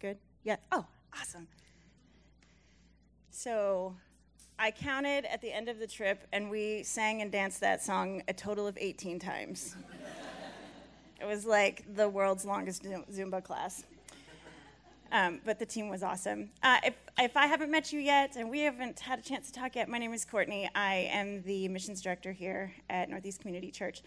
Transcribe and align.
Good? 0.00 0.16
Yeah. 0.44 0.56
Oh, 0.72 0.86
awesome. 1.18 1.46
So 3.30 3.94
I 4.58 4.70
counted 4.70 5.26
at 5.26 5.42
the 5.42 5.52
end 5.52 5.68
of 5.68 5.78
the 5.78 5.86
trip, 5.86 6.26
and 6.32 6.50
we 6.50 6.82
sang 6.82 7.20
and 7.20 7.30
danced 7.30 7.60
that 7.60 7.82
song 7.82 8.22
a 8.26 8.32
total 8.32 8.66
of 8.66 8.78
18 8.80 9.18
times. 9.18 9.76
it 11.20 11.26
was 11.26 11.44
like 11.44 11.84
the 11.94 12.08
world's 12.08 12.46
longest 12.46 12.82
Zumba 12.82 13.44
class. 13.44 13.84
Um, 15.12 15.40
but 15.44 15.58
the 15.58 15.66
team 15.66 15.88
was 15.88 16.02
awesome. 16.02 16.50
Uh, 16.62 16.78
if, 16.84 16.94
if 17.18 17.36
I 17.36 17.46
haven't 17.46 17.70
met 17.70 17.92
you 17.92 18.00
yet 18.00 18.36
and 18.36 18.48
we 18.48 18.60
haven't 18.60 19.00
had 19.00 19.18
a 19.18 19.22
chance 19.22 19.50
to 19.50 19.52
talk 19.52 19.76
yet, 19.76 19.88
my 19.88 19.98
name 19.98 20.14
is 20.14 20.24
Courtney. 20.24 20.70
I 20.74 21.10
am 21.12 21.42
the 21.42 21.68
missions 21.68 22.00
director 22.00 22.32
here 22.32 22.72
at 22.88 23.10
Northeast 23.10 23.40
Community 23.40 23.70
Church. 23.70 24.02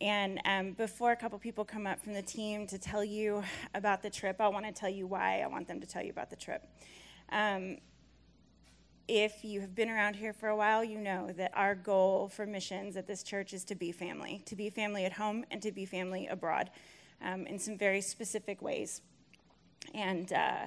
And 0.00 0.40
um, 0.44 0.72
before 0.72 1.12
a 1.12 1.16
couple 1.16 1.38
people 1.38 1.64
come 1.64 1.86
up 1.86 2.00
from 2.00 2.14
the 2.14 2.22
team 2.22 2.66
to 2.66 2.78
tell 2.78 3.04
you 3.04 3.42
about 3.74 4.02
the 4.02 4.10
trip, 4.10 4.40
I 4.40 4.48
want 4.48 4.66
to 4.66 4.72
tell 4.72 4.90
you 4.90 5.06
why 5.06 5.40
I 5.40 5.46
want 5.46 5.68
them 5.68 5.80
to 5.80 5.86
tell 5.86 6.02
you 6.02 6.10
about 6.10 6.30
the 6.30 6.36
trip. 6.36 6.66
Um, 7.30 7.78
if 9.06 9.44
you 9.44 9.60
have 9.60 9.74
been 9.74 9.90
around 9.90 10.16
here 10.16 10.32
for 10.32 10.48
a 10.48 10.56
while, 10.56 10.82
you 10.82 10.98
know 10.98 11.30
that 11.36 11.52
our 11.54 11.74
goal 11.74 12.28
for 12.28 12.46
missions 12.46 12.96
at 12.96 13.06
this 13.06 13.22
church 13.22 13.52
is 13.52 13.64
to 13.64 13.74
be 13.74 13.92
family, 13.92 14.42
to 14.46 14.56
be 14.56 14.70
family 14.70 15.04
at 15.04 15.12
home 15.12 15.44
and 15.50 15.60
to 15.62 15.70
be 15.70 15.84
family 15.84 16.26
abroad 16.26 16.70
um, 17.22 17.46
in 17.46 17.58
some 17.58 17.76
very 17.76 18.00
specific 18.00 18.62
ways. 18.62 19.02
And 19.94 20.32
uh, 20.32 20.66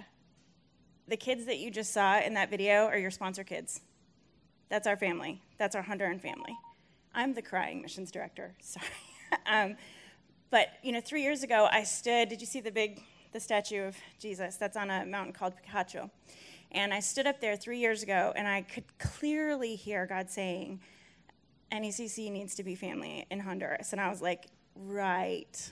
the 1.08 1.17
kids 1.17 1.45
that 1.45 1.58
you 1.58 1.72
just 1.72 1.91
saw 1.91 2.20
in 2.20 2.36
that 2.36 2.50
video 2.50 2.86
are 2.86 2.98
your 2.98 3.12
sponsor 3.12 3.44
kids. 3.44 3.81
That's 4.70 4.86
our 4.86 4.98
family. 4.98 5.41
That's 5.58 5.75
our 5.75 5.84
Honduran 5.84 6.22
family. 6.22 6.55
I'm 7.16 7.34
the 7.34 7.41
crying 7.41 7.81
missions 7.81 8.12
director. 8.12 8.55
Sorry. 8.62 8.86
um, 9.45 9.76
but 10.49 10.70
you 10.84 10.91
know, 10.91 11.02
three 11.02 11.23
years 11.23 11.44
ago, 11.44 11.67
I 11.72 11.84
stood. 11.84 12.30
Did 12.30 12.41
you 12.41 12.48
see 12.48 12.62
the 12.62 12.72
big 12.72 13.03
the 13.33 13.39
statue 13.39 13.83
of 13.83 13.97
Jesus? 14.20 14.56
That's 14.56 14.78
on 14.78 14.89
a 14.89 15.06
mountain 15.06 15.33
called 15.33 15.53
Picacho. 15.56 16.09
And 16.72 16.94
I 16.94 17.00
stood 17.00 17.28
up 17.28 17.39
there 17.39 17.55
three 17.55 17.80
years 17.80 18.03
ago, 18.03 18.33
and 18.36 18.48
I 18.48 18.61
could 18.61 18.98
clearly 18.98 19.75
hear 19.75 20.05
God 20.05 20.30
saying, 20.30 20.81
"NECC 21.72 22.31
needs 22.31 22.55
to 22.55 22.64
be 22.64 22.75
family 22.75 23.25
in 23.30 23.39
Honduras." 23.39 23.92
And 23.92 24.02
I 24.02 24.09
was 24.09 24.22
like, 24.22 24.48
"Right." 24.75 25.72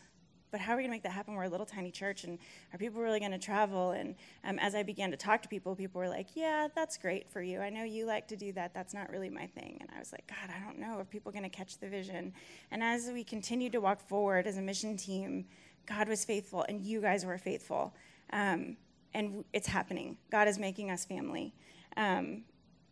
But 0.55 0.61
how 0.61 0.71
are 0.71 0.77
we 0.77 0.83
going 0.83 0.91
to 0.91 0.95
make 0.95 1.03
that 1.03 1.11
happen? 1.11 1.33
We're 1.33 1.43
a 1.43 1.49
little 1.49 1.65
tiny 1.65 1.91
church, 1.91 2.23
and 2.23 2.39
are 2.71 2.77
people 2.77 3.01
really 3.01 3.19
going 3.19 3.33
to 3.33 3.37
travel? 3.37 3.91
And 3.91 4.15
um, 4.45 4.57
as 4.57 4.73
I 4.73 4.83
began 4.83 5.11
to 5.11 5.17
talk 5.17 5.41
to 5.41 5.49
people, 5.49 5.75
people 5.75 5.99
were 5.99 6.07
like, 6.07 6.27
Yeah, 6.33 6.69
that's 6.73 6.97
great 6.97 7.29
for 7.29 7.41
you. 7.41 7.59
I 7.59 7.69
know 7.69 7.83
you 7.83 8.05
like 8.05 8.25
to 8.29 8.37
do 8.37 8.53
that. 8.53 8.73
That's 8.73 8.93
not 8.93 9.11
really 9.11 9.29
my 9.29 9.47
thing. 9.47 9.79
And 9.81 9.89
I 9.93 9.99
was 9.99 10.13
like, 10.13 10.25
God, 10.27 10.49
I 10.49 10.65
don't 10.65 10.79
know. 10.79 10.97
Are 10.97 11.03
people 11.03 11.33
going 11.33 11.43
to 11.43 11.49
catch 11.49 11.77
the 11.79 11.89
vision? 11.89 12.31
And 12.71 12.81
as 12.81 13.09
we 13.11 13.25
continued 13.25 13.73
to 13.73 13.81
walk 13.81 13.99
forward 13.99 14.47
as 14.47 14.55
a 14.55 14.61
mission 14.61 14.95
team, 14.95 15.43
God 15.87 16.07
was 16.07 16.23
faithful, 16.23 16.65
and 16.69 16.81
you 16.81 17.01
guys 17.01 17.25
were 17.25 17.37
faithful. 17.37 17.93
Um, 18.31 18.77
and 19.13 19.43
it's 19.51 19.67
happening. 19.67 20.15
God 20.31 20.47
is 20.47 20.57
making 20.57 20.89
us 20.89 21.03
family. 21.03 21.53
Um, 21.97 22.43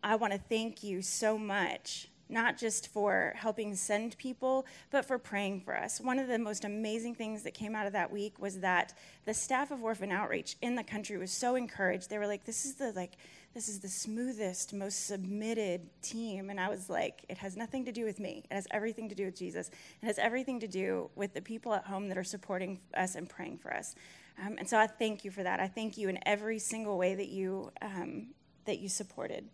I 0.02 0.16
want 0.16 0.34
to 0.34 0.38
thank 0.38 0.82
you 0.82 1.00
so 1.00 1.38
much 1.38 2.10
not 2.28 2.56
just 2.56 2.88
for 2.88 3.32
helping 3.36 3.74
send 3.74 4.16
people, 4.18 4.66
but 4.90 5.04
for 5.04 5.18
praying 5.18 5.60
for 5.60 5.76
us. 5.76 6.00
One 6.00 6.18
of 6.18 6.28
the 6.28 6.38
most 6.38 6.64
amazing 6.64 7.14
things 7.14 7.42
that 7.42 7.54
came 7.54 7.74
out 7.74 7.86
of 7.86 7.92
that 7.92 8.10
week 8.10 8.38
was 8.38 8.60
that 8.60 8.94
the 9.24 9.34
staff 9.34 9.70
of 9.70 9.82
Orphan 9.82 10.10
Outreach 10.10 10.56
in 10.62 10.74
the 10.74 10.84
country 10.84 11.16
was 11.16 11.30
so 11.30 11.54
encouraged. 11.54 12.10
They 12.10 12.18
were 12.18 12.26
like, 12.26 12.44
"This 12.44 12.64
is 12.64 12.74
the 12.74 12.92
like, 12.92 13.16
this 13.52 13.68
is 13.68 13.80
the 13.80 13.88
smoothest, 13.88 14.72
most 14.72 15.06
submitted 15.06 15.88
team," 16.02 16.50
and 16.50 16.58
I 16.58 16.68
was 16.68 16.88
like, 16.88 17.24
"It 17.28 17.38
has 17.38 17.56
nothing 17.56 17.84
to 17.84 17.92
do 17.92 18.04
with 18.04 18.18
me. 18.18 18.44
It 18.50 18.54
has 18.54 18.66
everything 18.70 19.08
to 19.10 19.14
do 19.14 19.26
with 19.26 19.36
Jesus. 19.36 19.70
It 20.02 20.06
has 20.06 20.18
everything 20.18 20.60
to 20.60 20.68
do 20.68 21.10
with 21.14 21.34
the 21.34 21.42
people 21.42 21.74
at 21.74 21.84
home 21.84 22.08
that 22.08 22.18
are 22.18 22.24
supporting 22.24 22.80
us 22.94 23.14
and 23.14 23.28
praying 23.28 23.58
for 23.58 23.72
us." 23.72 23.94
Um, 24.42 24.56
and 24.58 24.68
so 24.68 24.78
I 24.78 24.86
thank 24.86 25.24
you 25.24 25.30
for 25.30 25.42
that. 25.42 25.60
I 25.60 25.68
thank 25.68 25.96
you 25.96 26.08
in 26.08 26.18
every 26.26 26.58
single 26.58 26.98
way 26.98 27.14
that 27.14 27.28
you 27.28 27.70
um, 27.82 28.28
that 28.64 28.78
you 28.78 28.88
supported. 28.88 29.48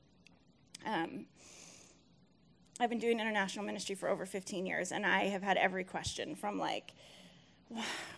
Um, 0.86 1.26
I've 2.80 2.88
been 2.88 2.98
doing 2.98 3.20
international 3.20 3.66
ministry 3.66 3.94
for 3.94 4.08
over 4.08 4.24
15 4.24 4.64
years, 4.64 4.90
and 4.90 5.04
I 5.04 5.24
have 5.24 5.42
had 5.42 5.58
every 5.58 5.84
question 5.84 6.34
from 6.34 6.58
like, 6.58 6.94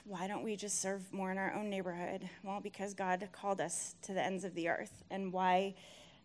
why 0.05 0.29
don't 0.29 0.45
we 0.45 0.55
just 0.55 0.81
serve 0.81 1.13
more 1.13 1.33
in 1.33 1.37
our 1.37 1.53
own 1.53 1.69
neighborhood? 1.69 2.29
Well, 2.45 2.61
because 2.61 2.95
God 2.95 3.29
called 3.33 3.61
us 3.61 3.97
to 4.03 4.15
the 4.15 4.23
ends 4.23 4.45
of 4.45 4.55
the 4.55 4.69
earth. 4.69 5.03
And 5.11 5.33
why, 5.33 5.75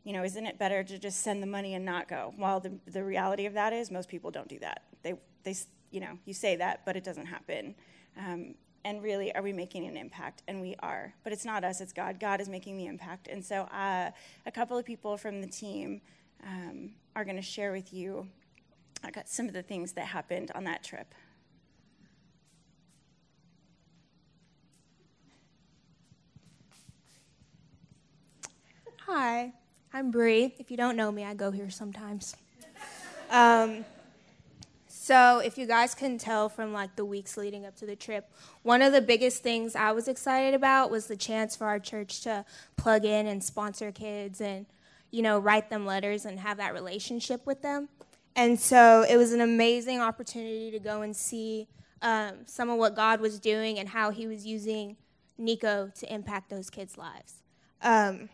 you 0.04 0.14
know, 0.14 0.24
isn't 0.24 0.46
it 0.46 0.60
better 0.60 0.84
to 0.84 1.00
just 1.00 1.24
send 1.24 1.42
the 1.42 1.48
money 1.48 1.74
and 1.74 1.84
not 1.84 2.08
go? 2.08 2.32
Well, 2.38 2.60
the, 2.60 2.78
the 2.86 3.04
reality 3.04 3.48
of 3.48 3.54
that 3.54 3.74
is 3.74 3.90
most 3.90 4.08
people 4.08 4.30
don't 4.30 4.48
do 4.48 4.60
that. 4.60 4.84
They, 5.02 5.16
they, 5.42 5.56
you 5.90 6.00
know, 6.00 6.20
you 6.26 6.36
say 6.36 6.58
that, 6.58 6.82
but 6.86 6.96
it 6.96 7.04
doesn't 7.04 7.26
happen. 7.26 7.74
Um, 8.20 8.54
and 8.86 9.02
really, 9.02 9.34
are 9.34 9.42
we 9.42 9.52
making 9.52 9.88
an 9.88 9.98
impact? 9.98 10.44
And 10.48 10.62
we 10.62 10.76
are. 10.82 11.12
But 11.24 11.34
it's 11.34 11.44
not 11.44 11.64
us, 11.64 11.82
it's 11.82 11.92
God. 11.92 12.20
God 12.20 12.40
is 12.40 12.48
making 12.48 12.78
the 12.78 12.86
impact. 12.86 13.30
And 13.30 13.44
so 13.44 13.64
uh, 13.64 14.12
a 14.46 14.52
couple 14.52 14.78
of 14.78 14.86
people 14.86 15.18
from 15.18 15.42
the 15.42 15.48
team, 15.48 16.02
um, 16.46 16.92
are 17.16 17.24
going 17.24 17.36
to 17.38 17.42
share 17.42 17.72
with 17.72 17.94
you 17.94 18.28
I 19.04 19.12
got 19.12 19.30
some 19.30 19.48
of 19.48 19.54
the 19.54 19.64
things 19.64 19.94
that 19.94 20.06
happened 20.06 20.52
on 20.56 20.64
that 20.66 20.84
trip. 20.84 21.14
Hi, 29.06 29.54
I'm 29.94 30.12
Bree. 30.12 30.54
If 30.60 30.70
you 30.70 30.76
don't 30.76 30.98
know 30.98 31.12
me, 31.12 31.24
I 31.24 31.34
go 31.34 31.52
here 31.52 31.70
sometimes. 31.70 32.36
Um, 33.30 33.86
so, 34.88 35.40
if 35.40 35.58
you 35.58 35.66
guys 35.66 35.96
can 35.96 36.18
tell 36.18 36.50
from 36.50 36.74
like 36.74 36.98
the 36.98 37.06
weeks 37.06 37.38
leading 37.38 37.66
up 37.66 37.78
to 37.78 37.86
the 37.86 37.96
trip, 37.96 38.30
one 38.64 38.82
of 38.82 38.92
the 38.92 39.02
biggest 39.02 39.44
things 39.44 39.76
I 39.76 39.94
was 39.94 40.10
excited 40.10 40.54
about 40.54 40.92
was 40.92 41.08
the 41.08 41.16
chance 41.16 41.56
for 41.56 41.68
our 41.68 41.80
church 41.80 42.22
to 42.22 42.44
plug 42.76 43.06
in 43.06 43.28
and 43.28 43.42
sponsor 43.42 43.94
kids 43.94 44.42
and 44.42 44.66
you 45.12 45.22
know, 45.22 45.40
write 45.40 45.70
them 45.70 45.86
letters 45.86 46.26
and 46.26 46.40
have 46.40 46.58
that 46.58 46.74
relationship 46.74 47.46
with 47.46 47.62
them. 47.62 47.90
And 48.36 48.60
so 48.60 49.06
it 49.10 49.18
was 49.18 49.32
an 49.32 49.42
amazing 49.42 50.00
opportunity 50.00 50.70
to 50.72 50.80
go 50.80 51.02
and 51.02 51.16
see 51.16 51.68
um, 52.02 52.46
some 52.46 52.70
of 52.70 52.78
what 52.78 52.96
God 52.96 53.20
was 53.20 53.40
doing 53.40 53.80
and 53.80 53.90
how 53.90 54.12
He 54.12 54.28
was 54.28 54.46
using 54.46 54.98
Nico 55.38 55.92
to 55.96 56.14
impact 56.14 56.50
those 56.50 56.70
kids' 56.70 56.98
lives. 56.98 57.42
Um, 57.82 58.30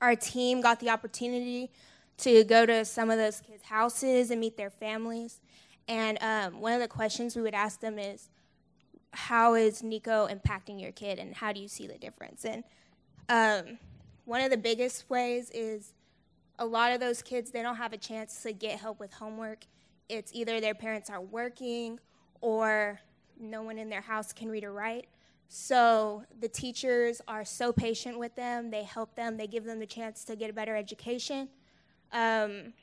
our 0.00 0.14
team 0.14 0.60
got 0.60 0.80
the 0.80 0.90
opportunity 0.90 1.70
to 2.18 2.44
go 2.44 2.66
to 2.66 2.84
some 2.84 3.10
of 3.10 3.18
those 3.18 3.40
kids' 3.40 3.64
houses 3.64 4.30
and 4.30 4.40
meet 4.40 4.56
their 4.56 4.70
families. 4.70 5.40
And 5.88 6.18
um, 6.20 6.60
one 6.60 6.72
of 6.72 6.80
the 6.80 6.88
questions 6.88 7.34
we 7.34 7.42
would 7.42 7.54
ask 7.54 7.80
them 7.80 7.98
is, 7.98 8.28
How 9.12 9.54
is 9.54 9.82
Nico 9.82 10.28
impacting 10.28 10.80
your 10.80 10.92
kid, 10.92 11.18
and 11.18 11.34
how 11.34 11.52
do 11.52 11.60
you 11.60 11.68
see 11.68 11.86
the 11.86 11.98
difference? 11.98 12.44
And 12.44 12.64
um, 13.28 13.78
one 14.28 14.42
of 14.42 14.50
the 14.50 14.58
biggest 14.58 15.08
ways 15.08 15.50
is 15.54 15.94
a 16.58 16.66
lot 16.66 16.92
of 16.92 17.00
those 17.00 17.22
kids 17.22 17.50
they 17.50 17.62
don't 17.62 17.76
have 17.76 17.94
a 17.94 17.96
chance 17.96 18.42
to 18.42 18.52
get 18.52 18.78
help 18.78 19.00
with 19.00 19.10
homework. 19.10 19.64
It's 20.10 20.32
either 20.34 20.60
their 20.60 20.74
parents 20.74 21.08
are 21.08 21.22
working 21.22 21.98
or 22.42 23.00
no 23.40 23.62
one 23.62 23.78
in 23.78 23.88
their 23.88 24.02
house 24.02 24.34
can 24.34 24.50
read 24.50 24.64
or 24.64 24.72
write. 24.74 25.06
So 25.48 26.24
the 26.40 26.48
teachers 26.48 27.22
are 27.26 27.42
so 27.42 27.72
patient 27.72 28.18
with 28.18 28.34
them. 28.34 28.70
They 28.70 28.82
help 28.82 29.14
them. 29.14 29.38
They 29.38 29.46
give 29.46 29.64
them 29.64 29.78
the 29.78 29.86
chance 29.86 30.24
to 30.24 30.36
get 30.36 30.50
a 30.50 30.52
better 30.52 30.76
education. 30.76 31.48
Um, 32.12 32.74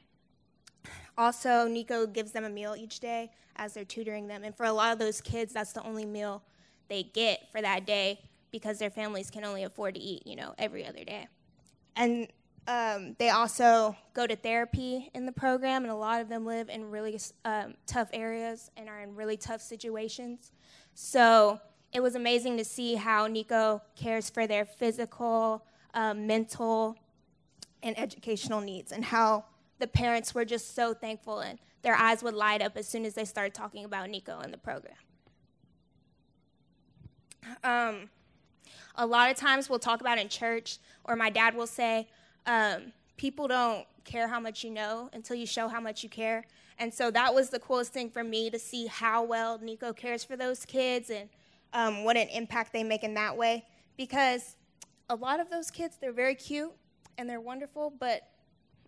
also, 1.16 1.68
Nico 1.68 2.08
gives 2.08 2.32
them 2.32 2.44
a 2.44 2.50
meal 2.50 2.76
each 2.76 3.00
day 3.00 3.30
as 3.56 3.76
they're 3.76 3.86
tutoring 3.86 4.26
them. 4.26 4.44
And 4.44 4.58
for 4.58 4.66
a 4.66 4.74
lot 4.74 4.94
of 4.94 4.98
those 4.98 5.22
kids, 5.22 5.54
that's 5.54 5.74
the 5.74 5.84
only 5.84 6.08
meal 6.08 6.42
they 6.88 7.04
get 7.04 7.52
for 7.52 7.62
that 7.62 7.86
day 7.86 8.20
because 8.50 8.80
their 8.80 8.90
families 8.90 9.30
can 9.30 9.46
only 9.46 9.64
afford 9.64 9.94
to 9.94 10.02
eat, 10.02 10.26
you 10.26 10.36
know, 10.36 10.56
every 10.58 10.84
other 10.84 11.04
day. 11.04 11.28
And 11.96 12.28
um, 12.68 13.16
they 13.20 13.30
also 13.30 13.96
go 14.14 14.26
to 14.26 14.36
therapy 14.36 15.10
in 15.14 15.26
the 15.26 15.32
program, 15.32 15.84
and 15.84 15.92
a 15.92 15.96
lot 15.96 16.22
of 16.22 16.30
them 16.30 16.46
live 16.46 16.70
in 16.70 16.90
really 16.90 17.20
um, 17.44 17.76
tough 17.86 18.10
areas 18.12 18.72
and 18.76 18.90
are 18.90 19.02
in 19.02 19.16
really 19.16 19.38
tough 19.38 19.62
situations. 19.62 20.52
So 20.94 21.60
it 21.94 22.02
was 22.02 22.16
amazing 22.16 22.58
to 22.58 22.66
see 22.66 22.96
how 22.96 23.28
Nico 23.28 23.82
cares 23.96 24.30
for 24.30 24.48
their 24.48 24.66
physical, 24.66 25.64
um, 25.94 26.26
mental, 26.28 26.98
and 27.84 27.98
educational 28.00 28.62
needs, 28.62 28.92
and 28.92 29.06
how 29.06 29.46
the 29.78 29.88
parents 29.88 30.34
were 30.34 30.46
just 30.46 30.76
so 30.76 30.94
thankful, 30.94 31.40
and 31.40 31.60
their 31.84 31.96
eyes 31.96 32.24
would 32.24 32.34
light 32.34 32.62
up 32.64 32.76
as 32.78 32.88
soon 32.88 33.06
as 33.06 33.14
they 33.14 33.26
started 33.26 33.54
talking 33.54 33.86
about 33.86 34.10
Nico 34.10 34.40
in 34.40 34.50
the 34.50 34.58
program. 34.58 34.96
A 38.96 39.06
lot 39.06 39.30
of 39.30 39.38
times 39.38 39.70
we'll 39.70 39.80
talk 39.80 40.02
about 40.02 40.18
in 40.18 40.30
church, 40.30 40.80
or 41.04 41.16
my 41.16 41.30
dad 41.30 41.56
will 41.56 41.68
say, 41.68 42.08
um, 42.46 42.94
people 43.18 43.48
don't 43.48 43.86
care 44.04 44.28
how 44.28 44.40
much 44.40 44.64
you 44.64 44.72
know 44.72 45.10
until 45.14 45.36
you 45.36 45.46
show 45.46 45.68
how 45.68 45.80
much 45.80 46.04
you 46.04 46.10
care. 46.10 46.46
And 46.78 46.94
so 46.94 47.10
that 47.12 47.34
was 47.34 47.50
the 47.50 47.60
coolest 47.60 47.94
thing 47.94 48.10
for 48.10 48.24
me 48.24 48.50
to 48.50 48.60
see 48.60 48.88
how 48.88 49.24
well 49.24 49.58
Nico 49.60 49.94
cares 49.94 50.24
for 50.24 50.36
those 50.36 50.66
kids 50.66 51.10
and 51.10 51.30
um, 51.74 52.04
what 52.04 52.18
an 52.18 52.28
impact 52.30 52.74
they 52.74 52.84
make 52.84 53.04
in 53.04 53.14
that 53.16 53.36
way. 53.36 53.66
Because 53.98 54.56
a 55.10 55.16
lot 55.16 55.40
of 55.40 55.50
those 55.50 55.72
kids, 55.72 55.98
they're 56.00 56.12
very 56.12 56.36
cute 56.36 56.74
and 57.18 57.30
they're 57.30 57.42
wonderful, 57.42 57.94
but 58.00 58.24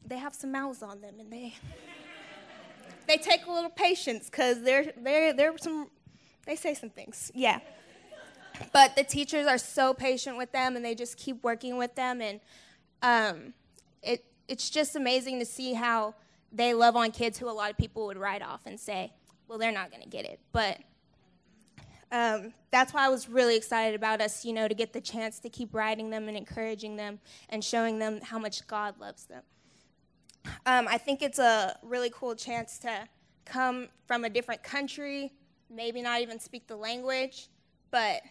they 0.06 0.18
have 0.18 0.34
some 0.34 0.52
mouths 0.52 0.84
on 0.84 1.02
them 1.02 1.16
and 1.20 1.32
they 1.32 1.54
they 3.08 3.18
take 3.18 3.46
a 3.46 3.52
little 3.52 3.70
patience 3.70 4.30
because 4.30 4.62
they're 4.64 4.92
they're 4.98 5.34
they're 5.34 5.58
some 5.58 5.90
they 6.46 6.56
say 6.56 6.74
some 6.74 6.90
things. 6.90 7.32
Yeah. 7.34 7.60
But 8.74 8.96
the 8.96 9.04
teachers 9.04 9.48
are 9.48 9.58
so 9.58 9.94
patient 9.94 10.38
with 10.38 10.52
them 10.52 10.76
and 10.76 10.84
they 10.84 10.96
just 10.96 11.18
keep 11.18 11.44
working 11.44 11.78
with 11.78 11.96
them 11.96 12.22
and 12.22 12.40
um, 13.02 13.54
it, 14.02 14.26
it's 14.48 14.70
just 14.70 14.96
amazing 14.96 15.40
to 15.40 15.46
see 15.46 15.74
how 15.74 16.16
they 16.52 16.74
love 16.74 16.96
on 16.96 17.12
kids 17.12 17.38
who 17.38 17.50
a 17.50 17.52
lot 17.52 17.70
of 17.70 17.78
people 17.78 18.06
would 18.08 18.18
write 18.18 18.42
off 18.42 18.62
and 18.66 18.80
say 18.80 19.12
well 19.48 19.58
they're 19.58 19.72
not 19.72 19.92
going 19.92 20.04
to 20.04 20.10
get 20.10 20.26
it. 20.26 20.40
But 20.52 20.80
um, 22.12 22.54
that's 22.72 22.94
why 22.94 23.06
i 23.06 23.10
was 23.10 23.28
really 23.28 23.58
excited 23.58 23.94
about 23.94 24.22
us 24.22 24.46
you 24.46 24.54
know 24.54 24.68
to 24.68 24.74
get 24.74 24.94
the 24.94 25.02
chance 25.02 25.40
to 25.40 25.50
keep 25.50 25.74
writing 25.74 26.10
them 26.10 26.28
and 26.28 26.38
encouraging 26.38 26.96
them 26.96 27.20
and 27.50 27.64
showing 27.64 28.00
them 28.00 28.22
how 28.22 28.40
much 28.40 28.66
god 28.68 28.98
loves 29.00 29.26
them. 29.26 29.42
Um, 30.66 30.88
i 30.90 30.98
think 30.98 31.22
it's 31.22 31.40
a 31.40 31.78
really 31.84 32.10
cool 32.14 32.36
chance 32.36 32.78
to 32.80 33.08
come 33.46 33.90
from 34.06 34.24
a 34.24 34.30
different 34.30 34.64
country 34.64 35.34
maybe 35.70 36.02
not 36.02 36.22
even 36.22 36.40
speak 36.40 36.68
the 36.68 36.78
language 36.78 37.50
but 37.92 38.22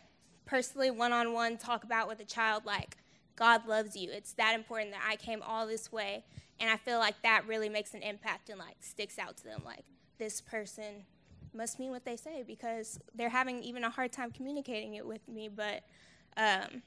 personally 0.46 0.90
one-on-one 0.90 1.58
talk 1.58 1.84
about 1.84 2.08
with 2.08 2.20
a 2.20 2.24
child 2.24 2.64
like 2.64 2.96
god 3.34 3.66
loves 3.66 3.94
you. 3.94 4.10
It's 4.10 4.32
that 4.34 4.54
important 4.54 4.92
that 4.92 5.02
i 5.06 5.16
came 5.16 5.42
all 5.42 5.66
this 5.66 5.92
way. 5.92 6.24
And 6.58 6.70
i 6.70 6.76
feel 6.76 6.98
like 6.98 7.20
that 7.22 7.46
really 7.46 7.68
makes 7.68 7.92
an 7.92 8.02
impact 8.02 8.48
and 8.48 8.58
like 8.58 8.76
sticks 8.80 9.18
out 9.18 9.36
to 9.38 9.44
them 9.44 9.62
like 9.64 9.84
this 10.18 10.40
person 10.40 11.04
must 11.52 11.78
mean 11.78 11.90
what 11.90 12.04
they 12.04 12.16
say 12.16 12.44
because 12.46 12.98
they're 13.14 13.30
having 13.30 13.62
even 13.62 13.84
a 13.84 13.90
hard 13.90 14.12
time 14.12 14.30
communicating 14.30 14.94
it 14.94 15.06
with 15.06 15.26
me 15.28 15.48
but 15.48 15.82
um, 16.36 16.82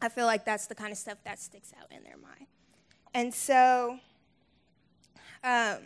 i 0.00 0.08
feel 0.08 0.26
like 0.26 0.44
that's 0.44 0.66
the 0.66 0.74
kind 0.74 0.92
of 0.92 0.98
stuff 0.98 1.18
that 1.24 1.38
sticks 1.38 1.72
out 1.80 1.90
in 1.90 2.02
their 2.02 2.16
mind. 2.16 2.46
And 3.14 3.32
so 3.32 3.98
um, 5.44 5.78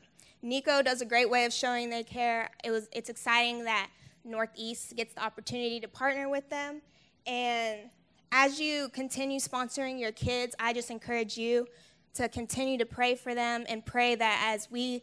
nico 0.42 0.82
does 0.82 1.00
a 1.00 1.06
great 1.06 1.28
way 1.28 1.44
of 1.44 1.52
showing 1.52 1.90
they 1.90 2.02
care. 2.02 2.50
It 2.64 2.70
was 2.70 2.88
it's 2.92 3.10
exciting 3.10 3.64
that 3.64 3.88
northeast 4.24 4.96
gets 4.96 5.14
the 5.14 5.22
opportunity 5.22 5.80
to 5.80 5.88
partner 5.88 6.28
with 6.28 6.48
them 6.50 6.82
and 7.26 7.90
as 8.32 8.60
you 8.60 8.88
continue 8.90 9.40
sponsoring 9.40 9.98
your 9.98 10.12
kids, 10.12 10.54
I 10.58 10.72
just 10.72 10.90
encourage 10.90 11.36
you 11.36 11.66
to 12.14 12.28
continue 12.28 12.78
to 12.78 12.86
pray 12.86 13.14
for 13.14 13.34
them 13.34 13.64
and 13.68 13.84
pray 13.84 14.14
that 14.14 14.52
as 14.54 14.70
we 14.70 15.02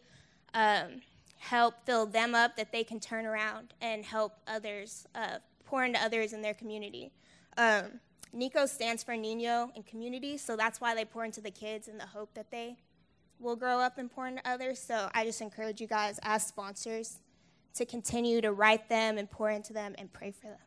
um, 0.54 1.02
help 1.36 1.74
fill 1.84 2.06
them 2.06 2.34
up, 2.34 2.56
that 2.56 2.72
they 2.72 2.84
can 2.84 3.00
turn 3.00 3.26
around 3.26 3.74
and 3.80 4.04
help 4.04 4.34
others, 4.46 5.06
uh, 5.14 5.38
pour 5.64 5.84
into 5.84 6.02
others 6.02 6.32
in 6.32 6.42
their 6.42 6.54
community. 6.54 7.10
Um, 7.56 8.00
Nico 8.32 8.66
stands 8.66 9.02
for 9.02 9.16
Nino 9.16 9.70
in 9.74 9.82
community, 9.82 10.36
so 10.36 10.56
that's 10.56 10.80
why 10.80 10.94
they 10.94 11.04
pour 11.04 11.24
into 11.24 11.40
the 11.40 11.50
kids 11.50 11.88
in 11.88 11.98
the 11.98 12.06
hope 12.06 12.34
that 12.34 12.50
they 12.50 12.76
will 13.40 13.56
grow 13.56 13.78
up 13.78 13.98
and 13.98 14.10
pour 14.10 14.26
into 14.26 14.46
others. 14.46 14.78
So 14.78 15.08
I 15.14 15.24
just 15.24 15.40
encourage 15.40 15.80
you 15.80 15.86
guys 15.86 16.18
as 16.22 16.46
sponsors 16.46 17.20
to 17.74 17.86
continue 17.86 18.40
to 18.40 18.52
write 18.52 18.88
them 18.88 19.18
and 19.18 19.30
pour 19.30 19.50
into 19.50 19.72
them 19.72 19.94
and 19.98 20.12
pray 20.12 20.30
for 20.30 20.48
them. 20.48 20.58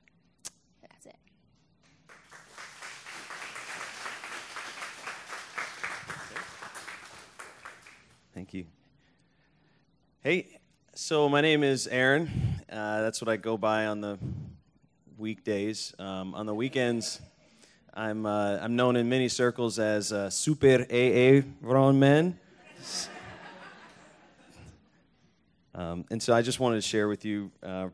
Thank 8.34 8.54
you. 8.54 8.66
Hey, 10.22 10.48
so 10.96 11.28
my 11.28 11.42
name 11.42 11.66
is 11.66 11.86
Aaron. 11.88 12.32
Uh, 12.72 13.02
that's 13.02 13.20
what 13.22 13.28
I 13.28 13.36
go 13.36 13.58
by 13.58 13.88
on 13.88 14.00
the 14.00 14.18
weekdays. 15.18 15.94
Um, 16.00 16.34
on 16.34 16.46
the 16.46 16.56
weekends, 16.56 17.20
I'm 17.94 18.26
uh, 18.26 18.58
I'm 18.62 18.78
known 18.78 18.96
in 18.96 19.10
many 19.10 19.28
circles 19.28 19.80
as 19.80 20.14
uh, 20.14 20.30
Super 20.30 20.86
AA 20.90 21.42
Ron 21.62 22.00
Man. 22.00 22.40
Um, 25.76 26.06
and 26.10 26.24
so 26.24 26.34
I 26.34 26.42
just 26.42 26.62
wanted 26.62 26.76
to 26.76 26.82
share 26.82 27.10
with 27.10 27.26
you, 27.26 27.52
uh, 27.62 27.90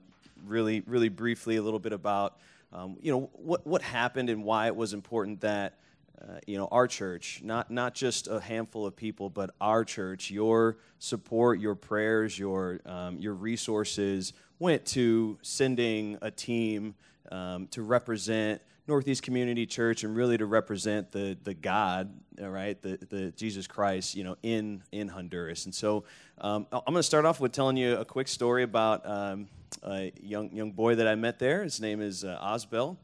really, 0.45 0.81
really 0.81 1.09
briefly, 1.09 1.55
a 1.55 1.63
little 1.63 1.79
bit 1.79 1.93
about, 1.93 2.37
um, 2.71 2.97
you 3.01 3.11
know, 3.11 3.31
what 3.33 3.65
what 3.65 3.81
happened 3.81 4.29
and 4.29 4.43
why 4.43 4.67
it 4.67 4.75
was 4.75 4.93
important 4.93 5.41
that 5.41 5.79
uh, 6.21 6.39
you 6.47 6.57
know, 6.57 6.67
our 6.71 6.87
church, 6.87 7.41
not, 7.43 7.69
not 7.69 7.93
just 7.93 8.27
a 8.27 8.39
handful 8.39 8.85
of 8.85 8.95
people, 8.95 9.29
but 9.29 9.51
our 9.61 9.85
church, 9.85 10.31
your 10.31 10.77
support, 10.99 11.59
your 11.59 11.75
prayers, 11.75 12.37
your, 12.39 12.79
um, 12.85 13.19
your 13.19 13.33
resources 13.33 14.33
went 14.59 14.85
to 14.85 15.37
sending 15.41 16.17
a 16.21 16.31
team 16.31 16.95
um, 17.31 17.67
to 17.67 17.83
represent 17.83 18.61
Northeast 18.87 19.21
Community 19.21 19.65
Church 19.65 20.03
and 20.03 20.15
really 20.15 20.37
to 20.37 20.45
represent 20.45 21.11
the, 21.11 21.37
the 21.43 21.53
God, 21.53 22.09
all 22.41 22.49
right, 22.49 22.81
the, 22.81 22.97
the 23.09 23.31
Jesus 23.31 23.67
Christ, 23.67 24.15
you 24.15 24.23
know, 24.23 24.37
in, 24.41 24.81
in 24.91 25.09
Honduras. 25.09 25.65
And 25.65 25.75
so 25.75 26.05
um, 26.39 26.65
I'm 26.71 26.81
going 26.85 26.95
to 26.95 27.03
start 27.03 27.25
off 27.25 27.39
with 27.39 27.51
telling 27.51 27.77
you 27.77 27.97
a 27.97 28.05
quick 28.05 28.27
story 28.27 28.63
about 28.63 29.05
um, 29.05 29.49
a 29.83 30.13
young, 30.21 30.51
young 30.51 30.71
boy 30.71 30.95
that 30.95 31.07
I 31.07 31.15
met 31.15 31.37
there. 31.37 31.63
His 31.63 31.81
name 31.81 32.01
is 32.01 32.23
uh, 32.23 32.39
Osbel. 32.41 32.97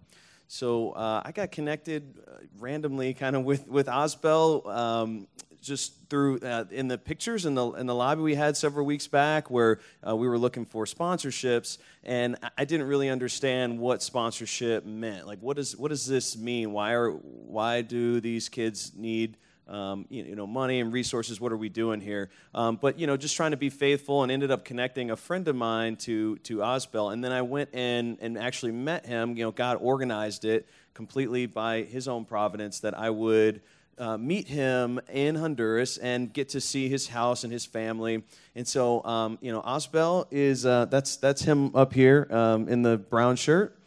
So 0.54 0.92
uh, 0.92 1.24
I 1.26 1.32
got 1.32 1.52
connected 1.52 2.22
uh, 2.28 2.34
randomly, 2.60 3.16
kind 3.16 3.36
of 3.36 3.44
with 3.44 3.68
with 3.68 3.88
Osbel, 3.88 4.64
um, 4.68 5.28
just 5.64 5.94
through 6.12 6.42
uh, 6.42 6.66
in 6.70 6.88
the 6.88 7.00
pictures 7.00 7.48
in 7.48 7.56
the 7.56 7.72
in 7.72 7.88
the 7.88 7.96
lobby 7.96 8.22
we 8.22 8.36
had 8.36 8.56
several 8.56 8.86
weeks 8.86 9.08
back, 9.08 9.50
where 9.50 9.80
uh, 10.08 10.16
we 10.16 10.28
were 10.28 10.38
looking 10.38 10.64
for 10.64 10.86
sponsorships, 10.86 11.80
and 12.04 12.38
I 12.56 12.66
didn't 12.66 12.86
really 12.86 13.10
understand 13.10 13.80
what 13.80 14.04
sponsorship 14.04 14.86
meant. 14.86 15.26
Like, 15.26 15.40
what 15.40 15.58
does 15.58 15.76
what 15.76 15.88
does 15.88 16.06
this 16.06 16.38
mean? 16.38 16.72
Why 16.72 16.94
are 16.94 17.10
why 17.10 17.82
do 17.82 18.22
these 18.22 18.48
kids 18.48 18.92
need 18.96 19.38
um, 19.68 20.06
you, 20.10 20.36
know, 20.36 20.48
money 20.48 20.80
and 20.80 20.92
resources. 20.92 21.40
What 21.40 21.52
are 21.52 21.58
we 21.58 21.70
doing 21.70 22.02
here? 22.02 22.30
Um, 22.54 22.78
but 22.82 23.00
you 23.00 23.08
know, 23.08 23.18
just 23.18 23.36
trying 23.36 23.52
to 23.52 23.58
be 23.58 23.70
faithful, 23.70 24.24
and 24.24 24.32
ended 24.32 24.52
up 24.52 24.66
connecting 24.66 25.12
a 25.12 25.16
friend 25.16 25.48
of 25.48 25.56
mine 25.56 25.96
to 25.98 26.38
to 26.38 26.58
Osbel, 26.58 27.14
and 27.14 27.24
then 27.24 27.32
I 27.32 27.42
went 27.42 27.74
in 27.74 28.18
and 28.22 28.38
actually 28.38 28.72
met 28.72 29.06
him. 29.06 29.38
You 29.38 29.46
know, 29.46 29.52
God 29.52 29.78
organized 29.82 30.46
it 30.46 30.68
completely 30.94 31.46
by 31.46 31.84
His 31.84 32.08
own 32.08 32.26
providence 32.26 32.80
that 32.82 32.98
I 32.98 33.10
would. 33.10 33.62
Uh, 33.96 34.18
meet 34.18 34.48
him 34.48 35.00
in 35.12 35.36
Honduras 35.36 36.00
and 36.00 36.34
get 36.34 36.50
to 36.50 36.60
see 36.60 36.90
his 36.90 37.08
house 37.08 37.44
and 37.44 37.54
his 37.54 37.64
family. 37.64 38.24
And 38.56 38.68
so, 38.68 39.06
um, 39.06 39.38
you 39.40 39.52
know, 39.52 39.62
Osbel 39.62 40.26
is 40.32 40.66
uh, 40.66 40.86
that's 40.86 41.18
that's 41.18 41.44
him 41.44 41.76
up 41.76 41.94
here 41.94 42.28
um, 42.32 42.68
in 42.68 42.82
the 42.82 42.98
brown 42.98 43.36
shirt. 43.36 43.78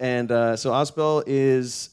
And 0.00 0.32
uh, 0.32 0.56
so 0.56 0.72
Osbel 0.72 1.22
is 1.26 1.90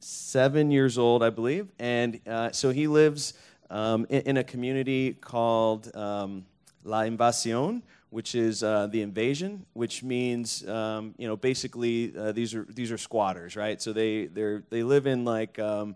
seven 0.00 0.70
years 0.70 0.98
old, 0.98 1.22
I 1.22 1.30
believe. 1.30 1.68
And 1.78 2.20
uh, 2.26 2.50
so 2.52 2.70
he 2.70 2.86
lives 2.86 3.34
um, 3.70 4.06
in, 4.08 4.22
in, 4.22 4.36
a 4.36 4.44
community 4.44 5.12
called 5.12 5.94
um, 5.94 6.44
La 6.84 7.02
Invasion, 7.02 7.82
which 8.08 8.34
is 8.34 8.62
uh, 8.62 8.88
the 8.88 9.02
invasion, 9.02 9.64
which 9.74 10.02
means 10.02 10.66
um, 10.66 11.14
you 11.16 11.28
know 11.28 11.36
basically 11.36 12.12
uh, 12.16 12.32
these 12.32 12.54
are 12.54 12.66
these 12.68 12.90
are 12.90 12.98
squatters, 12.98 13.54
right? 13.54 13.80
So 13.80 13.92
they 13.92 14.26
they 14.26 14.58
they 14.70 14.82
live 14.82 15.06
in 15.06 15.24
like 15.24 15.58
um, 15.58 15.94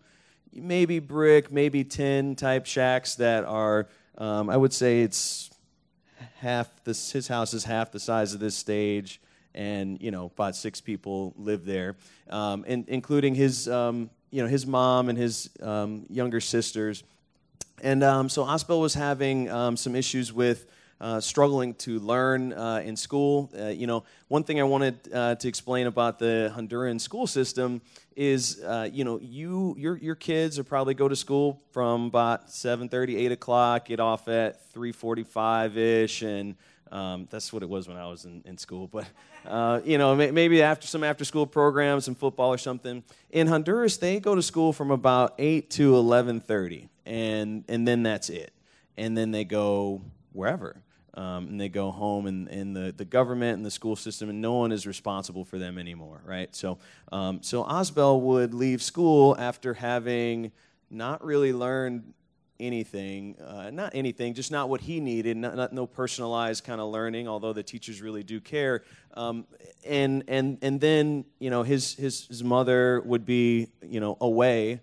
maybe 0.53 1.01
brick, 1.01 1.51
maybe 1.51 1.83
tin 1.83 2.37
type 2.37 2.67
shacks 2.67 3.17
that 3.17 3.45
are 3.45 3.89
um, 4.19 4.49
I 4.49 4.57
would 4.57 4.73
say 4.73 5.03
it's 5.03 5.51
half 6.37 6.69
this 6.85 7.11
his 7.11 7.27
house 7.27 7.55
is 7.55 7.65
half 7.65 7.91
the 7.91 7.99
size 7.99 8.35
of 8.35 8.41
this 8.41 8.55
stage 8.55 9.21
and 9.55 10.01
you 10.01 10.11
know 10.11 10.27
about 10.27 10.57
six 10.57 10.81
people 10.81 11.35
live 11.37 11.65
there, 11.65 11.97
um, 12.31 12.65
and, 12.67 12.89
including 12.89 13.35
his 13.35 13.69
um, 13.69 14.11
you 14.31 14.43
know 14.43 14.49
his 14.49 14.67
mom 14.67 15.09
and 15.09 15.19
his 15.19 15.51
um, 15.63 16.07
younger 16.09 16.41
sisters. 16.41 17.05
And 17.83 18.03
um, 18.03 18.29
so 18.29 18.45
Osbel 18.45 18.81
was 18.81 18.95
having 18.95 19.51
um, 19.51 19.77
some 19.77 19.95
issues 19.95 20.33
with 20.33 20.67
uh, 21.01 21.21
struggling 21.21 21.75
to 21.75 21.99
learn 21.99 22.53
uh, 22.53 22.81
in 22.85 22.97
school. 22.97 23.51
Uh, 23.59 23.67
you 23.67 23.87
know, 23.87 24.05
one 24.29 24.45
thing 24.45 24.61
I 24.61 24.63
wanted 24.63 24.97
uh, 25.13 25.35
to 25.35 25.49
explain 25.49 25.87
about 25.87 26.19
the 26.19 26.53
Honduran 26.57 27.01
school 27.01 27.27
system 27.27 27.83
is, 28.17 28.63
uh, 28.63 28.89
you 28.91 29.05
know, 29.05 29.19
you 29.21 29.75
your 29.77 29.97
your 29.99 30.15
kids 30.15 30.59
are 30.59 30.65
probably 30.65 30.95
go 30.95 31.09
to 31.09 31.17
school 31.17 31.61
from 31.73 32.07
about 32.07 32.49
7:30, 32.49 33.17
8 33.17 33.33
o'clock, 33.33 33.87
get 33.87 34.01
off 34.01 34.29
at 34.29 34.73
3:45 34.73 35.77
ish, 35.77 36.23
and 36.23 36.55
um, 36.91 37.27
that's 37.31 37.53
what 37.53 37.63
it 37.63 37.69
was 37.69 37.89
when 37.89 37.97
I 37.97 38.07
was 38.07 38.25
in, 38.25 38.43
in 38.45 38.59
school. 38.59 38.87
But, 38.87 39.07
uh, 39.47 39.81
you 39.85 39.99
know, 39.99 40.15
maybe 40.15 40.63
after 40.63 40.87
some 40.87 41.05
after 41.05 41.25
school 41.25 41.47
programs, 41.47 42.05
some 42.05 42.15
football 42.15 42.53
or 42.53 42.59
something. 42.59 43.03
In 43.31 43.47
Honduras, 43.47 43.97
they 43.97 44.21
go 44.21 44.35
to 44.35 44.43
school 44.43 44.73
from 44.73 44.91
about 44.91 45.35
8 45.39 45.71
to 45.71 45.93
11.30, 45.93 46.89
and, 47.07 47.65
and 47.69 47.87
then 47.87 48.03
that's 48.03 48.29
it. 48.29 48.53
And 48.97 49.17
then 49.17 49.33
they 49.33 49.45
go 49.45 50.03
wherever. 50.33 50.77
Um, 51.15 51.47
and 51.47 51.61
they 51.61 51.69
go 51.69 51.93
home, 51.93 52.27
and, 52.27 52.49
and 52.49 52.75
the, 52.75 52.93
the 52.97 53.05
government 53.05 53.57
and 53.57 53.65
the 53.65 53.71
school 53.71 53.95
system, 53.95 54.31
and 54.31 54.41
no 54.41 54.55
one 54.55 54.73
is 54.73 54.85
responsible 54.85 55.45
for 55.45 55.61
them 55.61 55.79
anymore, 55.79 56.21
right? 56.25 56.55
So, 56.55 56.79
um, 57.13 57.41
so 57.41 57.63
Osbel 57.63 58.21
would 58.21 58.53
leave 58.53 58.83
school 58.83 59.37
after 59.39 59.75
having 59.75 60.51
not 60.91 61.25
really 61.25 61.53
learned 61.53 62.13
anything, 62.61 63.37
uh, 63.41 63.71
not 63.71 63.95
anything, 63.95 64.35
just 64.35 64.51
not 64.51 64.69
what 64.69 64.81
he 64.81 65.01
needed, 65.01 65.37
not, 65.37 65.57
not 65.57 65.73
no 65.73 65.87
personalized 65.87 66.65
kind 66.65 66.81
of 66.81 66.91
learning, 66.91 67.29
although 67.29 67.53
the 67.53 67.63
teachers 67.63 68.01
really 68.01 68.23
do 68.23 68.41
care. 68.41 68.83
Um, 69.15 69.47
and 69.85 70.25
and 70.29 70.59
and 70.63 70.81
then 70.81 71.25
you 71.39 71.51
know 71.51 71.63
his 71.63 71.95
his 71.95 72.27
his 72.27 72.45
mother 72.45 73.03
would 73.05 73.25
be 73.25 73.69
you 73.83 74.01
know 74.01 74.17
away, 74.21 74.81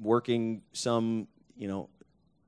working 0.00 0.62
some 0.72 1.26
you 1.56 1.68
know 1.68 1.88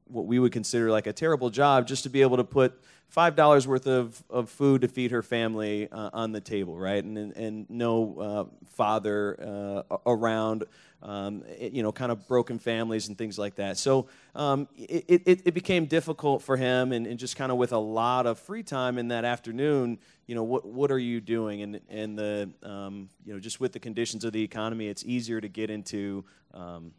what 0.07 0.27
we 0.27 0.39
would 0.39 0.53
consider 0.53 0.91
like 0.91 1.07
a 1.07 1.13
terrible 1.13 1.51
job 1.51 1.87
just 1.87 2.03
to 2.03 2.11
be 2.11 2.23
able 2.23 2.37
to 2.37 2.45
put 2.45 2.83
five 3.13 3.37
dollars 3.37 3.69
worth 3.69 3.87
of, 3.87 4.23
of 4.31 4.49
food 4.49 4.81
to 4.81 4.89
feed 4.89 5.11
her 5.11 5.23
family 5.23 5.87
uh, 5.93 6.09
on 6.15 6.33
the 6.33 6.41
table, 6.41 6.79
right? 6.79 7.05
And 7.05 7.37
and 7.37 7.69
no 7.69 8.19
uh, 8.19 8.67
father 8.71 9.85
uh, 9.91 9.99
around, 10.07 10.65
um, 11.03 11.45
it, 11.59 11.75
you 11.75 11.83
know, 11.83 11.93
kind 11.93 12.11
of 12.11 12.27
broken 12.27 12.59
families 12.59 13.09
and 13.09 13.19
things 13.19 13.39
like 13.39 13.57
that. 13.57 13.77
So 13.77 14.09
um, 14.35 14.67
it, 14.79 15.23
it, 15.27 15.43
it, 15.45 15.53
became 15.53 15.85
difficult 15.85 16.41
for 16.41 16.57
him, 16.57 16.93
and, 16.93 17.07
and 17.07 17.19
just 17.19 17.37
kind 17.37 17.53
of 17.53 17.59
with 17.59 17.73
a 17.73 17.79
lot 17.79 18.27
of 18.27 18.39
free 18.39 18.63
time 18.63 18.97
in 18.97 19.09
that 19.09 19.27
afternoon. 19.27 19.99
You 20.27 20.35
know, 20.35 20.45
what 20.45 20.65
what 20.65 20.91
are 20.91 20.99
you 20.99 21.21
doing? 21.21 21.61
And 21.61 21.81
and 21.91 22.19
the 22.19 22.51
um, 22.63 23.11
you 23.27 23.35
know 23.35 23.41
just 23.41 23.61
with 23.61 23.73
the 23.75 23.81
conditions 23.81 24.25
of 24.25 24.33
the 24.33 24.43
economy, 24.43 24.89
it's 24.89 25.05
easier 25.05 25.39
to 25.39 25.49
get 25.49 25.69
into 25.69 26.25
um, 26.55 26.93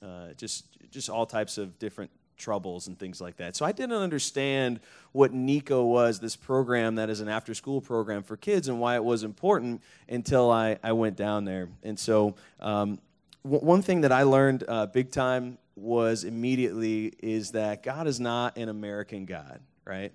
uh, 0.00 0.28
just 0.36 0.66
just 0.92 1.10
all 1.10 1.26
types 1.26 1.58
of 1.58 1.76
different 1.80 2.12
troubles 2.36 2.86
and 2.86 2.98
things 2.98 3.20
like 3.20 3.36
that. 3.36 3.56
So 3.56 3.64
I 3.64 3.72
didn't 3.72 3.96
understand 3.96 4.80
what 5.12 5.32
Nico 5.32 5.84
was, 5.84 6.20
this 6.20 6.36
program 6.36 6.96
that 6.96 7.10
is 7.10 7.20
an 7.20 7.28
after 7.28 7.54
school 7.54 7.80
program 7.80 8.22
for 8.22 8.36
kids, 8.36 8.68
and 8.68 8.80
why 8.80 8.96
it 8.96 9.04
was 9.04 9.22
important 9.22 9.82
until 10.08 10.50
I, 10.50 10.78
I 10.82 10.92
went 10.92 11.16
down 11.16 11.44
there. 11.44 11.68
And 11.82 11.98
so, 11.98 12.36
um, 12.60 12.98
w- 13.44 13.64
one 13.64 13.82
thing 13.82 14.02
that 14.02 14.12
I 14.12 14.24
learned 14.24 14.64
uh, 14.68 14.86
big 14.86 15.10
time 15.10 15.58
was 15.74 16.24
immediately 16.24 17.12
is 17.18 17.52
that 17.52 17.82
God 17.82 18.06
is 18.06 18.18
not 18.18 18.56
an 18.56 18.68
American 18.68 19.26
God, 19.26 19.60
right? 19.84 20.12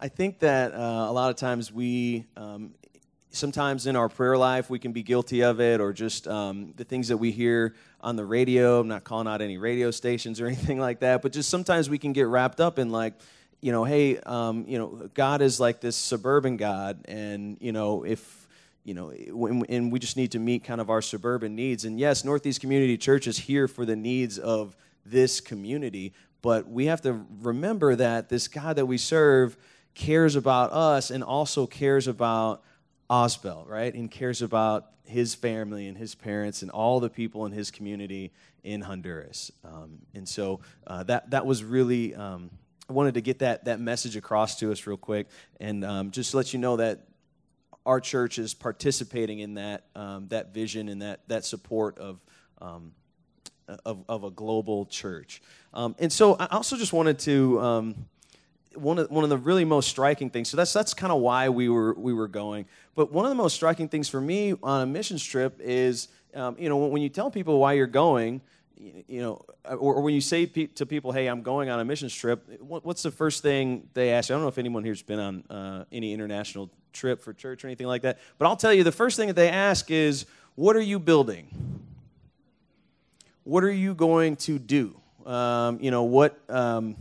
I 0.00 0.08
think 0.08 0.40
that 0.40 0.74
uh, 0.74 0.76
a 1.08 1.12
lot 1.12 1.30
of 1.30 1.36
times 1.36 1.72
we, 1.72 2.26
um, 2.36 2.74
sometimes 3.34 3.86
in 3.86 3.96
our 3.96 4.08
prayer 4.08 4.36
life 4.36 4.70
we 4.70 4.78
can 4.78 4.92
be 4.92 5.02
guilty 5.02 5.42
of 5.42 5.60
it 5.60 5.80
or 5.80 5.92
just 5.92 6.26
um, 6.28 6.72
the 6.76 6.84
things 6.84 7.08
that 7.08 7.16
we 7.16 7.30
hear 7.30 7.74
on 8.00 8.16
the 8.16 8.24
radio. 8.24 8.80
I'm 8.80 8.88
not 8.88 9.04
calling 9.04 9.26
out 9.26 9.40
any 9.40 9.58
radio 9.58 9.90
stations 9.90 10.40
or 10.40 10.46
anything 10.48 10.78
like 10.78 11.00
that 11.00 11.22
but 11.22 11.32
just 11.32 11.50
sometimes 11.50 11.90
we 11.90 11.98
can 11.98 12.12
get 12.12 12.26
wrapped 12.26 12.60
up 12.60 12.78
in 12.78 12.90
like 12.90 13.14
you 13.60 13.72
know 13.72 13.84
hey 13.84 14.18
um, 14.18 14.64
you 14.68 14.78
know 14.78 15.10
god 15.14 15.42
is 15.42 15.58
like 15.58 15.80
this 15.80 15.96
suburban 15.96 16.56
god 16.56 17.04
and 17.06 17.58
you 17.60 17.72
know 17.72 18.04
if 18.04 18.46
you 18.84 18.94
know 18.94 19.10
and 19.68 19.90
we 19.90 19.98
just 19.98 20.16
need 20.16 20.32
to 20.32 20.38
meet 20.38 20.64
kind 20.64 20.80
of 20.80 20.90
our 20.90 21.02
suburban 21.02 21.54
needs. 21.54 21.84
And 21.84 21.98
yes 21.98 22.24
northeast 22.24 22.60
community 22.60 22.96
church 22.96 23.26
is 23.26 23.38
here 23.38 23.68
for 23.68 23.84
the 23.84 23.96
needs 23.96 24.38
of 24.38 24.76
this 25.04 25.40
community 25.40 26.12
but 26.42 26.68
we 26.68 26.86
have 26.86 27.00
to 27.02 27.24
remember 27.40 27.96
that 27.96 28.28
this 28.28 28.48
god 28.48 28.76
that 28.76 28.86
we 28.86 28.98
serve 28.98 29.56
cares 29.94 30.36
about 30.36 30.72
us 30.72 31.10
and 31.10 31.24
also 31.24 31.66
cares 31.66 32.08
about 32.08 32.62
Right? 33.66 33.94
And 33.94 34.10
cares 34.10 34.42
about 34.42 34.86
his 35.04 35.34
family 35.34 35.86
and 35.86 35.96
his 35.96 36.14
parents 36.14 36.62
and 36.62 36.70
all 36.70 37.00
the 37.00 37.10
people 37.10 37.46
in 37.46 37.52
his 37.52 37.70
community 37.70 38.32
in 38.62 38.80
Honduras. 38.80 39.52
Um, 39.64 39.98
and 40.14 40.28
so 40.28 40.60
uh, 40.86 41.02
that, 41.04 41.30
that 41.30 41.46
was 41.46 41.62
really, 41.62 42.14
um, 42.14 42.50
I 42.88 42.92
wanted 42.92 43.14
to 43.14 43.20
get 43.20 43.40
that, 43.40 43.66
that 43.66 43.80
message 43.80 44.16
across 44.16 44.58
to 44.60 44.72
us 44.72 44.86
real 44.86 44.96
quick 44.96 45.28
and 45.60 45.84
um, 45.84 46.10
just 46.10 46.34
let 46.34 46.52
you 46.52 46.58
know 46.58 46.76
that 46.76 47.06
our 47.86 48.00
church 48.00 48.38
is 48.38 48.54
participating 48.54 49.40
in 49.40 49.54
that, 49.54 49.84
um, 49.94 50.28
that 50.28 50.54
vision 50.54 50.88
and 50.88 51.02
that, 51.02 51.20
that 51.28 51.44
support 51.44 51.98
of, 51.98 52.18
um, 52.62 52.92
of, 53.84 54.04
of, 54.08 54.24
a 54.24 54.30
global 54.30 54.86
church. 54.86 55.42
Um, 55.74 55.94
and 55.98 56.10
so 56.10 56.34
I 56.34 56.46
also 56.46 56.76
just 56.76 56.92
wanted 56.94 57.18
to 57.20 57.60
one 58.76 58.98
of 58.98 59.10
one 59.10 59.24
of 59.24 59.30
the 59.30 59.38
really 59.38 59.64
most 59.64 59.88
striking 59.88 60.30
things. 60.30 60.48
So 60.48 60.56
that's 60.56 60.72
that's 60.72 60.94
kind 60.94 61.12
of 61.12 61.20
why 61.20 61.48
we 61.48 61.68
were 61.68 61.94
we 61.94 62.12
were 62.12 62.28
going. 62.28 62.66
But 62.94 63.12
one 63.12 63.24
of 63.24 63.30
the 63.30 63.36
most 63.36 63.54
striking 63.54 63.88
things 63.88 64.08
for 64.08 64.20
me 64.20 64.54
on 64.62 64.82
a 64.82 64.86
missions 64.86 65.24
trip 65.24 65.60
is, 65.60 66.08
um, 66.34 66.56
you 66.58 66.68
know, 66.68 66.76
when 66.76 67.02
you 67.02 67.08
tell 67.08 67.30
people 67.30 67.58
why 67.58 67.72
you're 67.72 67.86
going, 67.86 68.40
you 68.76 69.20
know, 69.20 69.44
or, 69.64 70.00
when 70.00 70.14
you 70.14 70.20
say 70.20 70.46
to 70.46 70.86
people, 70.86 71.12
"Hey, 71.12 71.26
I'm 71.26 71.42
going 71.42 71.70
on 71.70 71.80
a 71.80 71.84
missions 71.84 72.14
trip," 72.14 72.60
what, 72.60 72.84
what's 72.84 73.02
the 73.02 73.10
first 73.10 73.42
thing 73.42 73.88
they 73.94 74.10
ask? 74.10 74.30
I 74.30 74.34
don't 74.34 74.42
know 74.42 74.48
if 74.48 74.58
anyone 74.58 74.84
here's 74.84 75.02
been 75.02 75.18
on 75.18 75.44
uh, 75.50 75.84
any 75.92 76.12
international 76.12 76.70
trip 76.92 77.22
for 77.22 77.32
church 77.32 77.64
or 77.64 77.68
anything 77.68 77.86
like 77.86 78.02
that, 78.02 78.18
but 78.38 78.46
I'll 78.46 78.56
tell 78.56 78.72
you, 78.72 78.84
the 78.84 78.92
first 78.92 79.16
thing 79.16 79.28
that 79.28 79.34
they 79.34 79.48
ask 79.48 79.90
is, 79.90 80.26
"What 80.54 80.76
are 80.76 80.82
you 80.82 80.98
building? 80.98 81.48
What 83.44 83.64
are 83.64 83.72
you 83.72 83.94
going 83.94 84.36
to 84.36 84.58
do?" 84.58 85.00
Um, 85.24 85.78
you 85.80 85.90
know, 85.90 86.02
what 86.02 86.38
um, 86.48 86.96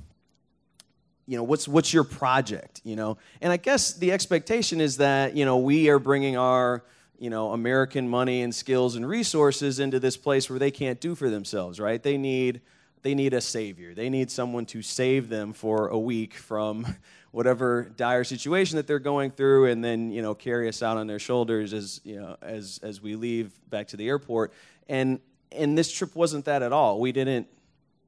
you 1.27 1.37
know 1.37 1.43
what's 1.43 1.67
what's 1.67 1.93
your 1.93 2.03
project 2.03 2.81
you 2.83 2.95
know? 2.95 3.17
And 3.41 3.51
i 3.51 3.57
guess 3.57 3.93
the 3.93 4.11
expectation 4.11 4.81
is 4.81 4.97
that 4.97 5.35
you 5.35 5.45
know 5.45 5.57
we 5.57 5.89
are 5.89 5.99
bringing 5.99 6.37
our 6.37 6.83
you 7.17 7.29
know 7.29 7.51
american 7.51 8.09
money 8.09 8.41
and 8.41 8.53
skills 8.53 8.95
and 8.95 9.07
resources 9.07 9.79
into 9.79 9.99
this 9.99 10.17
place 10.17 10.49
where 10.49 10.59
they 10.59 10.71
can't 10.71 10.99
do 10.99 11.15
for 11.15 11.29
themselves 11.29 11.79
right? 11.79 12.01
They 12.01 12.17
need 12.17 12.61
they 13.03 13.13
need 13.13 13.33
a 13.33 13.41
savior. 13.41 13.93
They 13.93 14.09
need 14.09 14.31
someone 14.31 14.65
to 14.67 14.81
save 14.81 15.27
them 15.29 15.51
for 15.53 15.89
a 15.89 15.99
week 15.99 16.33
from 16.35 16.87
whatever 17.31 17.91
dire 17.97 18.23
situation 18.23 18.77
that 18.77 18.87
they're 18.87 18.99
going 18.99 19.31
through 19.31 19.65
and 19.65 19.83
then 19.83 20.11
you 20.11 20.21
know 20.21 20.33
carry 20.33 20.67
us 20.67 20.81
out 20.81 20.97
on 20.97 21.05
their 21.05 21.19
shoulders 21.19 21.73
as 21.73 22.01
you 22.03 22.19
know 22.19 22.37
as 22.41 22.79
as 22.81 23.01
we 23.01 23.15
leave 23.15 23.51
back 23.69 23.89
to 23.89 23.97
the 23.97 24.07
airport. 24.07 24.53
And 24.89 25.19
and 25.51 25.77
this 25.77 25.91
trip 25.91 26.15
wasn't 26.15 26.45
that 26.45 26.63
at 26.63 26.73
all. 26.73 26.99
We 26.99 27.11
didn't 27.11 27.47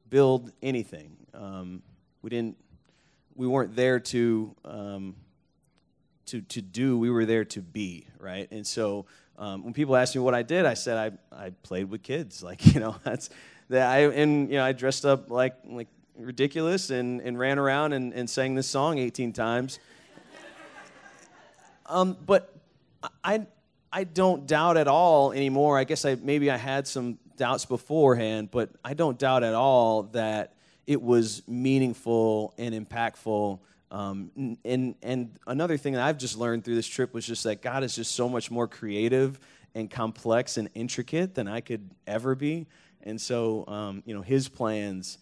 build 0.09 0.51
anything. 0.63 1.17
Um, 1.33 1.83
we 2.21 2.29
didn't 2.29 2.57
we 3.35 3.47
weren't 3.47 3.75
there 3.75 3.99
to 3.99 4.55
um, 4.63 5.15
to 6.27 6.41
to 6.41 6.61
do. 6.61 6.97
We 6.97 7.09
were 7.09 7.25
there 7.25 7.45
to 7.45 7.61
be, 7.61 8.07
right? 8.19 8.47
And 8.51 8.65
so 8.65 9.05
um, 9.37 9.63
when 9.63 9.73
people 9.73 9.95
asked 9.95 10.15
me 10.15 10.21
what 10.21 10.33
I 10.33 10.43
did, 10.43 10.65
I 10.65 10.73
said 10.73 10.97
I 11.31 11.45
I 11.45 11.49
played 11.63 11.89
with 11.89 12.03
kids. 12.03 12.43
Like 12.43 12.73
you 12.73 12.79
know 12.79 12.95
that's 13.03 13.29
that 13.69 13.89
I 13.89 13.99
and 14.07 14.49
you 14.49 14.55
know 14.55 14.63
I 14.63 14.71
dressed 14.71 15.05
up 15.05 15.29
like 15.29 15.55
like 15.65 15.87
ridiculous 16.17 16.89
and 16.89 17.21
and 17.21 17.37
ran 17.37 17.59
around 17.59 17.93
and, 17.93 18.13
and 18.13 18.29
sang 18.29 18.55
this 18.55 18.67
song 18.67 18.97
18 18.97 19.33
times. 19.33 19.79
um, 21.85 22.17
but 22.25 22.55
I 23.23 23.47
I 23.91 24.03
don't 24.03 24.45
doubt 24.47 24.77
at 24.77 24.87
all 24.87 25.31
anymore. 25.31 25.77
I 25.77 25.83
guess 25.83 26.05
I 26.05 26.15
maybe 26.15 26.49
I 26.51 26.57
had 26.57 26.87
some 26.87 27.17
doubts 27.37 27.65
beforehand, 27.65 28.49
but 28.51 28.69
I 28.83 28.93
don't 28.93 29.19
doubt 29.19 29.43
at 29.43 29.53
all 29.53 30.03
that 30.13 30.53
it 30.87 31.01
was 31.01 31.41
meaningful 31.47 32.53
and 32.57 32.73
impactful. 32.73 33.59
Um, 33.91 34.57
and 34.65 34.95
and 35.01 35.39
another 35.47 35.77
thing 35.77 35.93
that 35.93 36.03
I've 36.03 36.17
just 36.17 36.37
learned 36.37 36.63
through 36.65 36.75
this 36.75 36.87
trip 36.87 37.13
was 37.13 37.25
just 37.25 37.43
that 37.43 37.61
God 37.61 37.83
is 37.83 37.95
just 37.95 38.15
so 38.15 38.27
much 38.27 38.51
more 38.51 38.67
creative 38.67 39.39
and 39.73 39.89
complex 39.89 40.57
and 40.57 40.69
intricate 40.73 41.35
than 41.35 41.47
I 41.47 41.61
could 41.61 41.89
ever 42.07 42.35
be. 42.35 42.67
And 43.03 43.19
so, 43.19 43.65
um, 43.67 44.03
you 44.05 44.15
know, 44.15 44.21
His 44.21 44.47
plans 44.47 45.19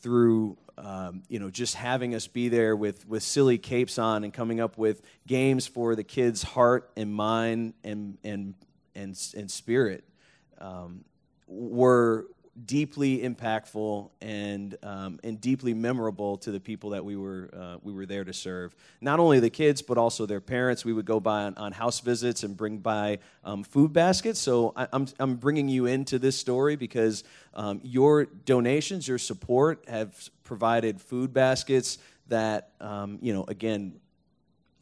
through 0.00 0.56
um, 0.78 1.22
you 1.28 1.38
know 1.38 1.50
just 1.50 1.74
having 1.74 2.14
us 2.14 2.26
be 2.26 2.48
there 2.48 2.74
with 2.74 3.06
with 3.06 3.22
silly 3.22 3.58
capes 3.58 3.98
on 3.98 4.24
and 4.24 4.32
coming 4.32 4.60
up 4.60 4.78
with 4.78 5.02
games 5.26 5.66
for 5.66 5.94
the 5.94 6.04
kids' 6.04 6.42
heart 6.42 6.90
and 6.96 7.12
mind 7.12 7.74
and 7.84 8.16
and 8.24 8.54
and 8.94 9.18
and 9.36 9.50
spirit 9.50 10.04
um, 10.58 11.04
were 11.46 12.26
deeply 12.66 13.20
impactful 13.20 14.10
and 14.20 14.76
um, 14.82 15.20
and 15.22 15.40
deeply 15.40 15.72
memorable 15.72 16.36
to 16.38 16.50
the 16.50 16.60
people 16.60 16.90
that 16.90 17.04
we 17.04 17.16
were 17.16 17.50
uh, 17.56 17.76
we 17.82 17.92
were 17.92 18.06
there 18.06 18.24
to 18.24 18.32
serve. 18.32 18.74
Not 19.00 19.20
only 19.20 19.40
the 19.40 19.50
kids, 19.50 19.82
but 19.82 19.98
also 19.98 20.26
their 20.26 20.40
parents. 20.40 20.84
We 20.84 20.92
would 20.92 21.04
go 21.04 21.20
by 21.20 21.44
on, 21.44 21.54
on 21.56 21.72
house 21.72 22.00
visits 22.00 22.42
and 22.42 22.56
bring 22.56 22.78
by 22.78 23.18
um, 23.44 23.62
food 23.62 23.92
baskets. 23.92 24.40
So 24.40 24.72
I, 24.76 24.82
am 24.82 24.88
I'm, 24.92 25.08
I'm 25.18 25.36
bringing 25.36 25.68
you 25.68 25.86
into 25.86 26.18
this 26.18 26.36
story 26.36 26.76
because 26.76 27.24
um, 27.54 27.80
your 27.82 28.26
donations, 28.26 29.06
your 29.06 29.18
support, 29.18 29.84
have 29.88 30.30
provided 30.42 31.00
food 31.00 31.32
baskets 31.32 31.98
that 32.28 32.70
um, 32.80 33.18
you 33.22 33.32
know 33.32 33.44
again 33.48 34.00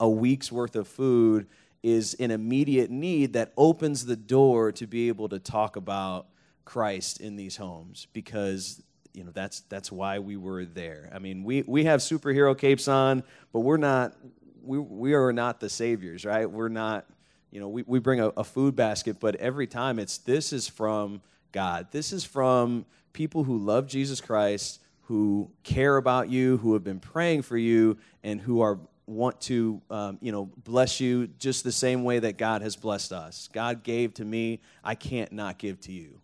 a 0.01 0.09
week's 0.09 0.51
worth 0.51 0.77
of 0.77 0.87
food 0.89 1.47
is 1.83 2.15
an 2.15 2.31
immediate 2.31 2.91
need 2.91 3.35
that 3.35 3.53
opens 3.57 4.07
the 4.07 4.17
door 4.17 4.73
to 4.73 4.87
be 4.87 5.09
able 5.09 5.29
to 5.29 5.39
talk 5.39 5.77
about 5.77 6.27
Christ 6.69 7.23
in 7.23 7.37
these 7.37 7.57
homes 7.57 8.09
because 8.13 8.83
you 9.15 9.25
know 9.25 9.31
that's 9.33 9.61
that's 9.71 9.91
why 9.91 10.19
we 10.19 10.37
were 10.37 10.67
there. 10.67 11.11
I 11.15 11.19
mean, 11.19 11.43
we 11.43 11.63
we 11.63 11.85
have 11.85 12.01
superhero 12.01 12.57
capes 12.57 12.89
on, 12.89 13.25
but 13.55 13.61
we're 13.61 13.79
not 13.79 14.15
we 14.63 14.79
we 14.79 15.15
are 15.15 15.33
not 15.33 15.61
the 15.61 15.71
saviors, 15.71 16.27
right? 16.27 16.49
We're 16.49 16.69
not 16.69 17.07
you 17.51 17.59
know 17.59 17.69
we, 17.69 17.85
we 17.87 18.01
bring 18.01 18.21
a, 18.21 18.29
a 18.37 18.45
food 18.45 18.77
basket, 18.77 19.19
but 19.19 19.35
every 19.37 19.67
time 19.67 19.99
it's 19.99 20.19
this 20.19 20.53
is 20.53 20.69
from 20.69 21.23
God. 21.53 21.87
This 21.91 22.13
is 22.13 22.23
from 22.23 22.85
people 23.15 23.45
who 23.45 23.57
love 23.57 23.87
Jesus 23.87 24.21
Christ, 24.21 24.83
who 25.05 25.51
care 25.63 25.97
about 25.97 26.29
you, 26.29 26.59
who 26.59 26.75
have 26.75 26.85
been 26.85 27.01
praying 27.01 27.43
for 27.43 27.57
you, 27.57 27.97
and 28.23 28.39
who 28.43 28.61
are 28.61 28.79
want 29.07 29.41
to 29.41 29.81
um, 29.91 30.19
you 30.21 30.33
know 30.33 30.51
bless 30.65 31.01
you 31.01 31.29
just 31.39 31.65
the 31.65 31.73
same 31.73 32.05
way 32.05 32.19
that 32.19 32.37
God 32.37 32.61
has 32.61 32.77
blessed 32.77 33.13
us. 33.13 33.49
God 33.55 33.83
gave 33.83 34.13
to 34.15 34.25
me, 34.27 34.61
I 34.85 34.97
can't 34.97 35.33
not 35.33 35.57
give 35.57 35.81
to 35.81 35.93
you. 35.93 36.21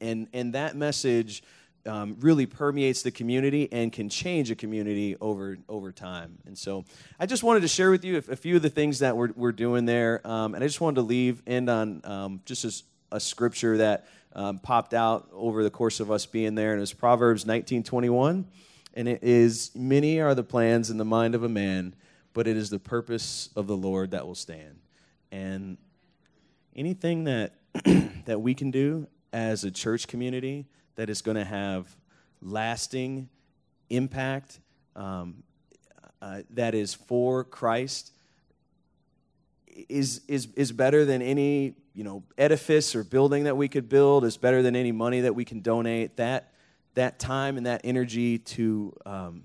And, 0.00 0.28
and, 0.32 0.54
that 0.54 0.76
message 0.76 1.42
um, 1.86 2.16
really 2.20 2.46
permeates 2.46 3.02
the 3.02 3.10
community 3.10 3.68
and 3.70 3.92
can 3.92 4.08
change 4.08 4.50
a 4.50 4.54
community 4.54 5.16
over, 5.20 5.58
over 5.68 5.92
time. 5.92 6.38
And 6.46 6.56
so 6.58 6.84
I 7.18 7.26
just 7.26 7.42
wanted 7.42 7.60
to 7.60 7.68
share 7.68 7.90
with 7.90 8.04
you 8.04 8.16
a, 8.16 8.36
few 8.36 8.56
of 8.56 8.62
the 8.62 8.70
things 8.70 8.98
that 8.98 9.16
we're, 9.16 9.30
we're 9.36 9.52
doing 9.52 9.84
there. 9.84 10.20
Um, 10.26 10.54
and 10.54 10.62
I 10.62 10.66
just 10.66 10.80
wanted 10.80 10.96
to 10.96 11.02
leave, 11.02 11.42
end 11.46 11.70
on 11.70 12.00
um, 12.04 12.40
just 12.44 12.64
a, 12.64 13.16
a 13.16 13.20
scripture 13.20 13.78
that 13.78 14.06
um, 14.38 14.58
popped 14.58 14.94
out 14.94 15.28
over 15.32 15.62
the 15.62 15.70
course 15.70 16.00
of 16.00 16.10
us 16.10 16.26
being 16.26 16.54
there, 16.54 16.70
and 16.70 16.78
it 16.78 16.80
was 16.80 16.92
Proverbs 16.92 17.44
19:21, 17.44 18.44
and 18.94 19.08
it 19.08 19.22
is 19.22 19.70
many 19.74 20.20
are 20.20 20.34
the 20.34 20.44
plans 20.44 20.90
in 20.90 20.98
the 20.98 21.04
mind 21.04 21.34
of 21.34 21.42
a 21.42 21.48
man, 21.48 21.94
but 22.34 22.46
it 22.46 22.56
is 22.56 22.70
the 22.70 22.78
purpose 22.78 23.50
of 23.56 23.66
the 23.66 23.76
Lord 23.76 24.12
that 24.12 24.26
will 24.26 24.34
stand. 24.34 24.78
And 25.32 25.78
anything 26.76 27.24
that 27.24 27.54
that 28.26 28.40
we 28.40 28.54
can 28.54 28.70
do 28.70 29.06
as 29.32 29.64
a 29.64 29.70
church 29.70 30.06
community 30.08 30.66
that 30.96 31.10
is 31.10 31.22
going 31.22 31.36
to 31.36 31.44
have 31.44 31.86
lasting 32.40 33.28
impact 33.90 34.60
um, 34.96 35.42
uh, 36.20 36.42
that 36.50 36.74
is 36.74 36.94
for 36.94 37.44
Christ 37.44 38.12
is, 39.88 40.22
is, 40.26 40.48
is 40.56 40.72
better 40.72 41.04
than 41.04 41.22
any 41.22 41.74
you 41.94 42.04
know 42.04 42.22
edifice 42.36 42.94
or 42.94 43.02
building 43.02 43.44
that 43.44 43.56
we 43.56 43.66
could 43.66 43.88
build 43.88 44.24
is 44.24 44.36
better 44.36 44.62
than 44.62 44.76
any 44.76 44.92
money 44.92 45.20
that 45.22 45.34
we 45.34 45.44
can 45.44 45.60
donate. 45.60 46.16
That 46.16 46.52
that 46.94 47.18
time 47.18 47.56
and 47.56 47.66
that 47.66 47.80
energy 47.82 48.38
to 48.38 48.96
um, 49.04 49.42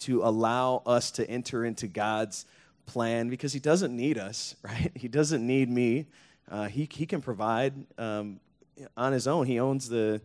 to 0.00 0.22
allow 0.22 0.82
us 0.86 1.10
to 1.12 1.28
enter 1.28 1.64
into 1.64 1.86
God's 1.86 2.46
plan 2.86 3.28
because 3.28 3.52
he 3.52 3.60
doesn't 3.60 3.94
need 3.94 4.16
us 4.16 4.56
right? 4.62 4.92
He 4.94 5.08
doesn't 5.08 5.46
need 5.46 5.70
me. 5.70 6.06
Uh, 6.50 6.68
he, 6.68 6.88
he 6.90 7.06
can 7.06 7.22
provide 7.22 7.72
um, 7.98 8.40
on 8.96 9.12
his 9.12 9.26
own 9.26 9.46
he 9.46 9.60
owns 9.60 9.88
the 9.88 10.20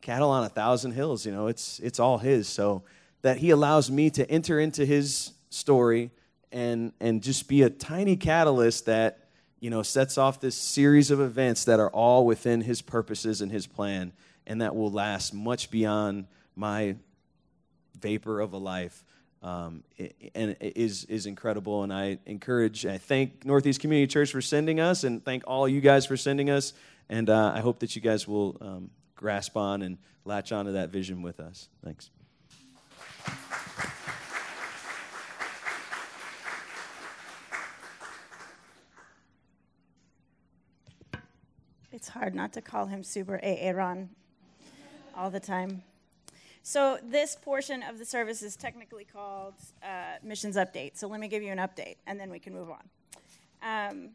cattle 0.00 0.30
on 0.30 0.44
a 0.44 0.48
thousand 0.48 0.92
hills 0.92 1.26
you 1.26 1.32
know 1.32 1.46
it's 1.46 1.78
it's 1.80 1.98
all 1.98 2.18
his. 2.18 2.48
So 2.48 2.82
that 3.22 3.38
he 3.38 3.50
allows 3.50 3.90
me 3.90 4.10
to 4.10 4.30
enter 4.30 4.60
into 4.60 4.84
his 4.84 5.32
story 5.50 6.10
and 6.52 6.92
and 7.00 7.22
just 7.22 7.48
be 7.48 7.62
a 7.62 7.70
tiny 7.70 8.16
catalyst 8.16 8.86
that 8.86 9.28
you 9.58 9.70
know 9.70 9.82
sets 9.82 10.16
off 10.16 10.40
this 10.40 10.56
series 10.56 11.10
of 11.10 11.20
events 11.20 11.64
that 11.64 11.80
are 11.80 11.90
all 11.90 12.24
within 12.24 12.60
his 12.60 12.82
purposes 12.82 13.40
and 13.40 13.50
his 13.50 13.66
plan 13.66 14.12
and 14.46 14.60
that 14.60 14.76
will 14.76 14.90
last 14.90 15.34
much 15.34 15.70
beyond 15.70 16.26
my 16.54 16.96
vapor 17.98 18.40
of 18.40 18.52
a 18.52 18.58
life. 18.58 19.04
Um, 19.42 19.84
and 20.34 20.56
is 20.60 21.04
is 21.04 21.26
incredible. 21.26 21.82
And 21.82 21.92
I 21.92 22.18
encourage 22.26 22.86
I 22.86 22.98
thank 22.98 23.44
Northeast 23.44 23.80
Community 23.80 24.10
Church 24.10 24.32
for 24.32 24.40
sending 24.40 24.80
us 24.80 25.04
and 25.04 25.24
thank 25.24 25.44
all 25.46 25.68
you 25.68 25.80
guys 25.80 26.06
for 26.06 26.16
sending 26.16 26.48
us 26.50 26.72
and 27.08 27.30
uh, 27.30 27.52
I 27.54 27.60
hope 27.60 27.78
that 27.80 27.94
you 27.96 28.02
guys 28.02 28.26
will 28.26 28.56
um, 28.60 28.90
grasp 29.14 29.56
on 29.56 29.82
and 29.82 29.98
latch 30.24 30.52
onto 30.52 30.72
that 30.72 30.90
vision 30.90 31.22
with 31.22 31.40
us 31.40 31.68
thanks 31.84 32.10
It's 41.96 42.08
hard 42.08 42.34
not 42.34 42.52
to 42.52 42.60
call 42.60 42.84
him 42.84 43.02
Super 43.02 43.40
Aaron 43.42 44.10
all 45.16 45.30
the 45.30 45.40
time. 45.40 45.82
So, 46.62 46.98
this 47.02 47.34
portion 47.34 47.82
of 47.82 47.98
the 47.98 48.04
service 48.04 48.42
is 48.42 48.54
technically 48.54 49.04
called 49.04 49.54
uh, 49.82 50.16
Missions 50.22 50.56
Update. 50.56 50.98
So, 50.98 51.08
let 51.08 51.20
me 51.20 51.26
give 51.26 51.42
you 51.42 51.52
an 51.52 51.58
update 51.58 51.96
and 52.06 52.20
then 52.20 52.28
we 52.28 52.38
can 52.38 52.52
move 52.52 52.68
on. 52.70 52.82
Um, 53.62 54.10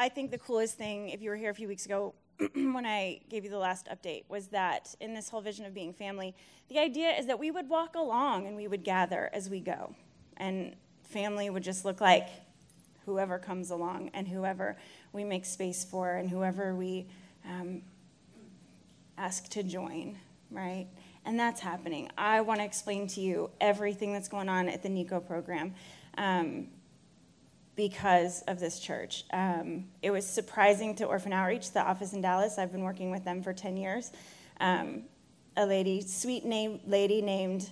I 0.00 0.08
think 0.08 0.30
the 0.30 0.38
coolest 0.38 0.78
thing, 0.78 1.08
if 1.08 1.20
you 1.20 1.28
were 1.28 1.36
here 1.36 1.50
a 1.50 1.54
few 1.54 1.66
weeks 1.66 1.84
ago 1.84 2.14
when 2.54 2.86
I 2.86 3.18
gave 3.28 3.42
you 3.42 3.50
the 3.50 3.58
last 3.58 3.88
update, 3.88 4.22
was 4.28 4.46
that 4.48 4.94
in 5.00 5.12
this 5.12 5.28
whole 5.28 5.40
vision 5.40 5.66
of 5.66 5.74
being 5.74 5.92
family, 5.92 6.36
the 6.68 6.78
idea 6.78 7.10
is 7.10 7.26
that 7.26 7.36
we 7.36 7.50
would 7.50 7.68
walk 7.68 7.96
along 7.96 8.46
and 8.46 8.54
we 8.54 8.68
would 8.68 8.84
gather 8.84 9.28
as 9.32 9.50
we 9.50 9.58
go. 9.58 9.96
And 10.36 10.76
family 11.02 11.50
would 11.50 11.64
just 11.64 11.84
look 11.84 12.00
like 12.00 12.28
whoever 13.06 13.40
comes 13.40 13.72
along 13.72 14.12
and 14.14 14.28
whoever 14.28 14.76
we 15.12 15.24
make 15.24 15.44
space 15.44 15.84
for 15.84 16.14
and 16.14 16.30
whoever 16.30 16.76
we 16.76 17.08
um, 17.44 17.82
ask 19.16 19.48
to 19.48 19.64
join, 19.64 20.16
right? 20.52 20.86
And 21.24 21.40
that's 21.40 21.60
happening. 21.60 22.08
I 22.16 22.40
want 22.42 22.60
to 22.60 22.64
explain 22.64 23.08
to 23.08 23.20
you 23.20 23.50
everything 23.60 24.12
that's 24.12 24.28
going 24.28 24.48
on 24.48 24.68
at 24.68 24.84
the 24.84 24.88
NICO 24.88 25.18
program 25.18 25.74
um, 26.16 26.68
because 27.78 28.42
of 28.48 28.58
this 28.58 28.80
church. 28.80 29.24
Um, 29.32 29.84
it 30.02 30.10
was 30.10 30.26
surprising 30.26 30.96
to 30.96 31.04
Orphan 31.04 31.32
Outreach, 31.32 31.70
the 31.70 31.80
office 31.80 32.12
in 32.12 32.20
Dallas. 32.20 32.58
I've 32.58 32.72
been 32.72 32.82
working 32.82 33.12
with 33.12 33.24
them 33.24 33.40
for 33.40 33.52
10 33.52 33.76
years. 33.76 34.10
Um, 34.58 35.04
a 35.56 35.64
lady, 35.64 36.00
sweet 36.00 36.44
name, 36.44 36.80
lady 36.84 37.22
named 37.22 37.70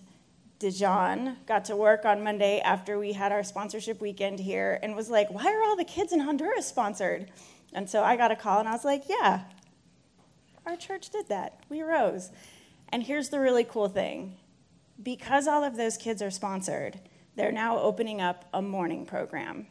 Dijon 0.61 1.39
got 1.47 1.65
to 1.65 1.77
work 1.77 2.05
on 2.05 2.23
Monday 2.23 2.61
after 2.61 3.01
we 3.01 3.15
had 3.15 3.33
our 3.33 3.43
sponsorship 3.43 4.01
weekend 4.01 4.39
here 4.39 4.79
and 4.81 4.95
was 4.95 5.11
like, 5.11 5.29
Why 5.29 5.53
are 5.53 5.65
all 5.65 5.75
the 5.75 5.85
kids 5.85 6.13
in 6.13 6.21
Honduras 6.21 6.69
sponsored? 6.69 7.29
And 7.73 7.91
so 7.91 8.05
I 8.05 8.17
got 8.17 8.31
a 8.31 8.37
call 8.37 8.61
and 8.61 8.69
I 8.69 8.73
was 8.73 8.85
like, 8.85 9.09
Yeah, 9.09 9.41
our 10.67 10.77
church 10.77 11.11
did 11.11 11.29
that. 11.31 11.65
We 11.69 11.83
rose. 11.83 12.31
And 12.91 13.03
here's 13.03 13.31
the 13.31 13.41
really 13.41 13.65
cool 13.65 13.89
thing 13.89 14.37
because 15.03 15.49
all 15.49 15.65
of 15.65 15.77
those 15.77 15.97
kids 15.97 16.23
are 16.23 16.31
sponsored, 16.31 17.01
they're 17.35 17.51
now 17.51 17.81
opening 17.81 18.21
up 18.21 18.45
a 18.55 18.63
morning 18.63 19.05
program. 19.05 19.67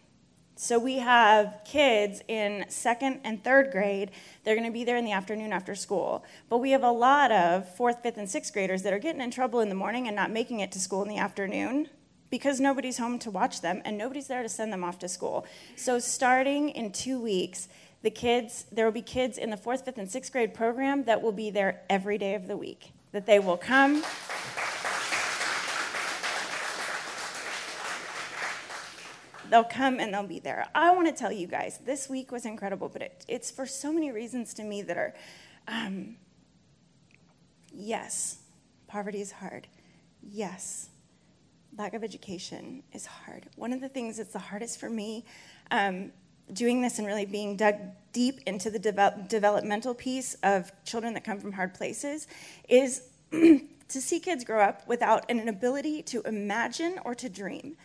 So 0.58 0.80
we 0.80 1.00
have 1.00 1.60
kids 1.66 2.22
in 2.30 2.66
second 2.70 3.20
and 3.26 3.44
third 3.44 3.72
grade. 3.72 4.12
They're 4.44 4.56
going 4.56 4.68
to 4.68 4.74
be 4.74 4.86
there 4.86 4.96
in 4.96 5.04
the 5.04 5.12
afternoon 5.12 5.52
after 5.52 5.76
school. 5.76 6.24
But 6.50 6.60
we 6.60 6.72
have 6.72 6.84
a 6.84 6.92
lot 6.92 7.32
of 7.34 7.68
fourth, 7.76 8.02
fifth, 8.02 8.18
and 8.18 8.30
sixth 8.30 8.54
graders 8.54 8.82
that 8.84 8.94
are 8.94 9.00
getting 9.00 9.22
in 9.22 9.32
trouble 9.32 9.60
in 9.60 9.68
the 9.68 9.76
morning 9.76 10.08
and 10.08 10.16
not 10.16 10.32
making 10.32 10.62
it 10.62 10.72
to 10.72 10.80
school 10.80 11.02
in 11.02 11.10
the 11.10 11.18
afternoon 11.18 11.90
because 12.30 12.62
nobody's 12.62 12.98
home 12.98 13.20
to 13.20 13.30
watch 13.30 13.60
them 13.60 13.82
and 13.84 13.98
nobody's 13.98 14.28
there 14.28 14.44
to 14.44 14.50
send 14.50 14.72
them 14.72 14.84
off 14.84 14.98
to 15.00 15.10
school. 15.10 15.46
So 15.76 16.00
starting 16.00 16.70
in 16.70 16.94
two 16.94 17.20
weeks, 17.20 17.68
the 18.02 18.10
kids, 18.10 18.66
there 18.72 18.86
will 18.86 18.94
be 18.94 19.02
kids 19.02 19.38
in 19.38 19.50
the 19.50 19.58
fourth, 19.58 19.84
fifth, 19.84 19.98
and 19.98 20.10
sixth 20.10 20.32
grade 20.32 20.54
program 20.54 21.04
that 21.04 21.22
will 21.22 21.34
be 21.34 21.50
there 21.50 21.82
every 21.90 22.18
day 22.18 22.34
of 22.34 22.48
the 22.48 22.56
week. 22.56 22.92
That 23.12 23.26
they 23.26 23.40
will 23.40 23.58
come. 23.58 24.04
They'll 29.50 29.64
come 29.64 30.00
and 30.00 30.14
they'll 30.14 30.24
be 30.24 30.40
there. 30.40 30.68
I 30.74 30.92
want 30.92 31.08
to 31.08 31.14
tell 31.14 31.32
you 31.32 31.48
guys, 31.48 31.80
this 31.86 32.10
week 32.10 32.32
was 32.32 32.46
incredible, 32.46 32.90
but 32.90 33.02
it, 33.02 33.26
it's 33.28 33.52
for 33.52 33.66
so 33.66 33.92
many 33.92 34.12
reasons 34.12 34.54
to 34.56 34.64
me 34.64 34.82
that 34.84 34.98
are 34.98 35.14
um, 35.68 36.16
yes, 37.74 38.40
poverty 38.88 39.22
is 39.22 39.32
hard. 39.32 39.68
Yes, 40.22 40.90
lack 41.78 41.94
of 41.94 42.04
education 42.04 42.84
is 42.94 43.06
hard. 43.06 43.48
One 43.56 43.74
of 43.74 43.82
the 43.82 43.90
things 43.90 44.18
that's 44.18 44.34
the 44.34 44.40
hardest 44.40 44.80
for 44.80 44.90
me 44.90 45.26
um, 45.72 46.12
doing 46.54 46.82
this 46.82 47.00
and 47.00 47.08
really 47.08 47.26
being 47.26 47.56
dug 47.56 47.76
deep 48.14 48.40
into 48.46 48.70
the 48.70 48.80
de- 48.80 49.26
developmental 49.28 49.94
piece 49.94 50.36
of 50.44 50.72
children 50.86 51.14
that 51.14 51.24
come 51.24 51.40
from 51.40 51.52
hard 51.52 51.74
places 51.74 52.28
is 52.70 53.04
to 53.32 53.62
see 53.90 54.20
kids 54.20 54.44
grow 54.44 54.62
up 54.62 54.88
without 54.88 55.30
an 55.30 55.48
ability 55.50 56.02
to 56.04 56.22
imagine 56.22 57.00
or 57.04 57.14
to 57.16 57.30
dream. 57.30 57.76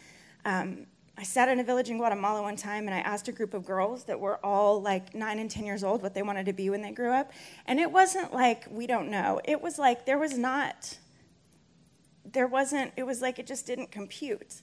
Um, 0.44 0.86
I 1.20 1.22
sat 1.22 1.50
in 1.50 1.60
a 1.60 1.62
village 1.62 1.90
in 1.90 1.98
Guatemala 1.98 2.40
one 2.40 2.56
time 2.56 2.86
and 2.86 2.94
I 2.94 3.00
asked 3.00 3.28
a 3.28 3.32
group 3.32 3.52
of 3.52 3.62
girls 3.66 4.04
that 4.04 4.18
were 4.18 4.38
all 4.42 4.80
like 4.80 5.14
nine 5.14 5.38
and 5.38 5.50
10 5.50 5.66
years 5.66 5.84
old 5.84 6.02
what 6.02 6.14
they 6.14 6.22
wanted 6.22 6.46
to 6.46 6.54
be 6.54 6.70
when 6.70 6.80
they 6.80 6.92
grew 6.92 7.12
up. 7.12 7.30
And 7.66 7.78
it 7.78 7.92
wasn't 7.92 8.32
like, 8.32 8.64
we 8.70 8.86
don't 8.86 9.10
know. 9.10 9.38
It 9.44 9.60
was 9.60 9.78
like, 9.78 10.06
there 10.06 10.16
was 10.16 10.38
not, 10.38 10.96
there 12.24 12.46
wasn't, 12.46 12.94
it 12.96 13.02
was 13.02 13.20
like 13.20 13.38
it 13.38 13.46
just 13.46 13.66
didn't 13.66 13.90
compute. 13.90 14.62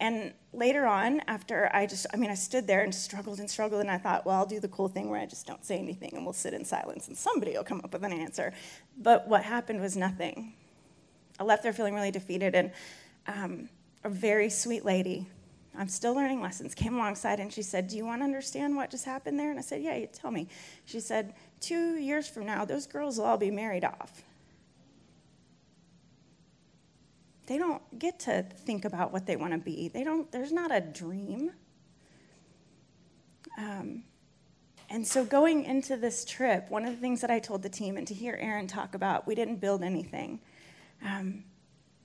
And 0.00 0.32
later 0.54 0.86
on, 0.86 1.20
after 1.28 1.70
I 1.74 1.84
just, 1.84 2.06
I 2.14 2.16
mean, 2.16 2.30
I 2.30 2.34
stood 2.34 2.66
there 2.66 2.80
and 2.80 2.94
struggled 2.94 3.38
and 3.38 3.50
struggled, 3.50 3.82
and 3.82 3.90
I 3.90 3.98
thought, 3.98 4.24
well, 4.24 4.36
I'll 4.36 4.46
do 4.46 4.60
the 4.60 4.68
cool 4.68 4.88
thing 4.88 5.10
where 5.10 5.20
I 5.20 5.26
just 5.26 5.46
don't 5.46 5.66
say 5.66 5.78
anything 5.78 6.12
and 6.14 6.24
we'll 6.24 6.32
sit 6.32 6.54
in 6.54 6.64
silence 6.64 7.08
and 7.08 7.16
somebody 7.16 7.52
will 7.52 7.62
come 7.62 7.82
up 7.84 7.92
with 7.92 8.04
an 8.04 8.12
answer. 8.12 8.54
But 8.96 9.28
what 9.28 9.44
happened 9.44 9.82
was 9.82 9.98
nothing. 9.98 10.54
I 11.38 11.44
left 11.44 11.62
there 11.62 11.74
feeling 11.74 11.94
really 11.94 12.10
defeated, 12.10 12.54
and 12.54 12.72
um, 13.26 13.68
a 14.02 14.08
very 14.08 14.48
sweet 14.48 14.86
lady 14.86 15.26
I'm 15.76 15.88
still 15.88 16.14
learning 16.14 16.40
lessons, 16.40 16.74
came 16.74 16.94
alongside 16.94 17.40
and 17.40 17.52
she 17.52 17.62
said, 17.62 17.88
Do 17.88 17.96
you 17.96 18.04
want 18.04 18.20
to 18.20 18.24
understand 18.24 18.76
what 18.76 18.90
just 18.90 19.04
happened 19.04 19.38
there? 19.38 19.50
And 19.50 19.58
I 19.58 19.62
said, 19.62 19.82
Yeah, 19.82 19.96
you 19.96 20.06
tell 20.06 20.30
me. 20.30 20.48
She 20.84 21.00
said, 21.00 21.34
Two 21.60 21.96
years 21.96 22.28
from 22.28 22.46
now, 22.46 22.64
those 22.64 22.86
girls 22.86 23.18
will 23.18 23.24
all 23.24 23.36
be 23.36 23.50
married 23.50 23.84
off. 23.84 24.22
They 27.46 27.58
don't 27.58 27.82
get 27.98 28.20
to 28.20 28.42
think 28.42 28.84
about 28.84 29.12
what 29.12 29.26
they 29.26 29.36
want 29.36 29.52
to 29.52 29.58
be. 29.58 29.88
They 29.88 30.04
don't, 30.04 30.30
there's 30.30 30.52
not 30.52 30.74
a 30.74 30.80
dream. 30.80 31.50
Um, 33.58 34.04
and 34.88 35.06
so 35.06 35.24
going 35.24 35.64
into 35.64 35.96
this 35.96 36.24
trip, 36.24 36.70
one 36.70 36.84
of 36.84 36.94
the 36.94 37.00
things 37.00 37.20
that 37.20 37.30
I 37.30 37.40
told 37.40 37.62
the 37.62 37.68
team, 37.68 37.96
and 37.96 38.06
to 38.06 38.14
hear 38.14 38.38
Aaron 38.40 38.66
talk 38.66 38.94
about, 38.94 39.26
we 39.26 39.34
didn't 39.34 39.56
build 39.56 39.82
anything, 39.82 40.40
um, 41.04 41.44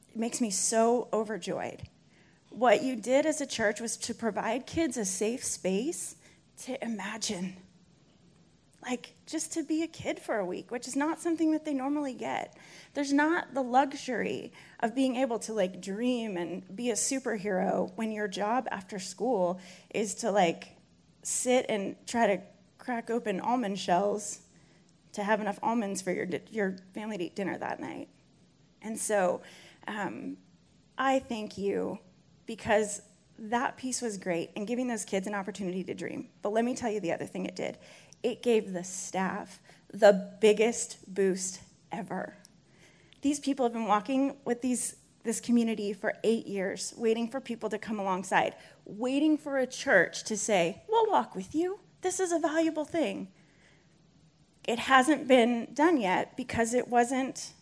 it 0.09 0.17
makes 0.17 0.41
me 0.41 0.49
so 0.49 1.07
overjoyed 1.13 1.83
what 2.49 2.83
you 2.83 2.95
did 2.95 3.25
as 3.25 3.41
a 3.41 3.45
church 3.45 3.79
was 3.79 3.97
to 3.97 4.13
provide 4.13 4.65
kids 4.65 4.97
a 4.97 5.05
safe 5.05 5.43
space 5.43 6.15
to 6.63 6.83
imagine. 6.83 7.55
Like 8.83 9.13
just 9.25 9.53
to 9.53 9.63
be 9.63 9.83
a 9.83 9.87
kid 9.87 10.19
for 10.19 10.37
a 10.37 10.45
week, 10.45 10.71
which 10.71 10.87
is 10.87 10.95
not 10.95 11.19
something 11.19 11.51
that 11.51 11.65
they 11.65 11.73
normally 11.73 12.13
get. 12.13 12.57
There's 12.93 13.13
not 13.13 13.53
the 13.53 13.61
luxury 13.61 14.53
of 14.79 14.95
being 14.95 15.17
able 15.17 15.39
to 15.39 15.53
like 15.53 15.81
dream 15.81 16.37
and 16.37 16.63
be 16.75 16.89
a 16.89 16.93
superhero 16.93 17.91
when 17.95 18.11
your 18.11 18.27
job 18.27 18.67
after 18.71 18.97
school 18.97 19.59
is 19.93 20.15
to 20.15 20.31
like 20.31 20.69
sit 21.23 21.65
and 21.69 21.95
try 22.07 22.27
to 22.27 22.41
crack 22.77 23.09
open 23.09 23.39
almond 23.41 23.77
shells 23.77 24.39
to 25.13 25.23
have 25.23 25.41
enough 25.41 25.59
almonds 25.61 26.01
for 26.01 26.11
your, 26.11 26.27
your 26.49 26.77
family 26.93 27.17
to 27.17 27.25
eat 27.25 27.35
dinner 27.35 27.57
that 27.57 27.79
night. 27.79 28.07
And 28.81 28.97
so 28.97 29.41
um, 29.87 30.37
I 30.97 31.19
thank 31.19 31.57
you 31.57 31.99
because 32.49 33.03
that 33.37 33.77
piece 33.77 34.01
was 34.01 34.17
great 34.17 34.49
and 34.55 34.65
giving 34.65 34.87
those 34.87 35.05
kids 35.05 35.27
an 35.27 35.35
opportunity 35.35 35.83
to 35.83 35.93
dream. 35.93 36.29
But 36.41 36.51
let 36.51 36.65
me 36.65 36.73
tell 36.73 36.89
you 36.89 36.99
the 36.99 37.13
other 37.13 37.27
thing 37.27 37.45
it 37.45 37.55
did 37.55 37.77
it 38.23 38.41
gave 38.41 38.73
the 38.73 38.83
staff 38.83 39.59
the 39.93 40.33
biggest 40.41 40.97
boost 41.13 41.61
ever. 41.91 42.33
These 43.21 43.39
people 43.39 43.65
have 43.65 43.73
been 43.73 43.85
walking 43.85 44.35
with 44.45 44.63
these, 44.63 44.95
this 45.23 45.39
community 45.39 45.93
for 45.93 46.15
eight 46.23 46.47
years, 46.47 46.91
waiting 46.97 47.27
for 47.27 47.39
people 47.39 47.69
to 47.69 47.77
come 47.77 47.99
alongside, 47.99 48.55
waiting 48.83 49.37
for 49.37 49.59
a 49.59 49.67
church 49.67 50.23
to 50.23 50.35
say, 50.35 50.81
We'll 50.89 51.11
walk 51.11 51.35
with 51.35 51.53
you. 51.53 51.79
This 52.01 52.19
is 52.19 52.31
a 52.31 52.39
valuable 52.39 52.83
thing. 52.83 53.27
It 54.67 54.79
hasn't 54.79 55.27
been 55.27 55.67
done 55.75 56.01
yet 56.01 56.35
because 56.35 56.73
it 56.73 56.87
wasn't 56.87 57.53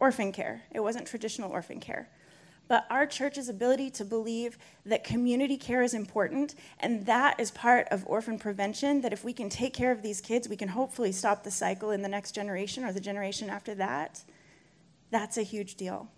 orphan 0.00 0.32
care, 0.32 0.62
it 0.70 0.80
wasn't 0.80 1.06
traditional 1.06 1.50
orphan 1.50 1.80
care 1.80 2.08
but 2.72 2.86
our 2.88 3.04
church's 3.04 3.50
ability 3.50 3.90
to 3.90 4.02
believe 4.02 4.56
that 4.86 5.04
community 5.04 5.58
care 5.58 5.82
is 5.82 5.92
important 5.92 6.54
and 6.80 7.04
that 7.04 7.38
is 7.38 7.50
part 7.50 7.86
of 7.90 8.02
orphan 8.06 8.38
prevention 8.38 9.02
that 9.02 9.12
if 9.12 9.22
we 9.22 9.34
can 9.34 9.50
take 9.50 9.74
care 9.74 9.92
of 9.92 10.00
these 10.00 10.22
kids 10.22 10.48
we 10.48 10.56
can 10.56 10.68
hopefully 10.68 11.12
stop 11.12 11.44
the 11.44 11.50
cycle 11.50 11.90
in 11.90 12.00
the 12.00 12.08
next 12.08 12.32
generation 12.32 12.82
or 12.82 12.90
the 12.90 12.98
generation 12.98 13.50
after 13.50 13.74
that 13.74 14.24
that's 15.10 15.36
a 15.36 15.42
huge 15.42 15.74
deal. 15.74 16.08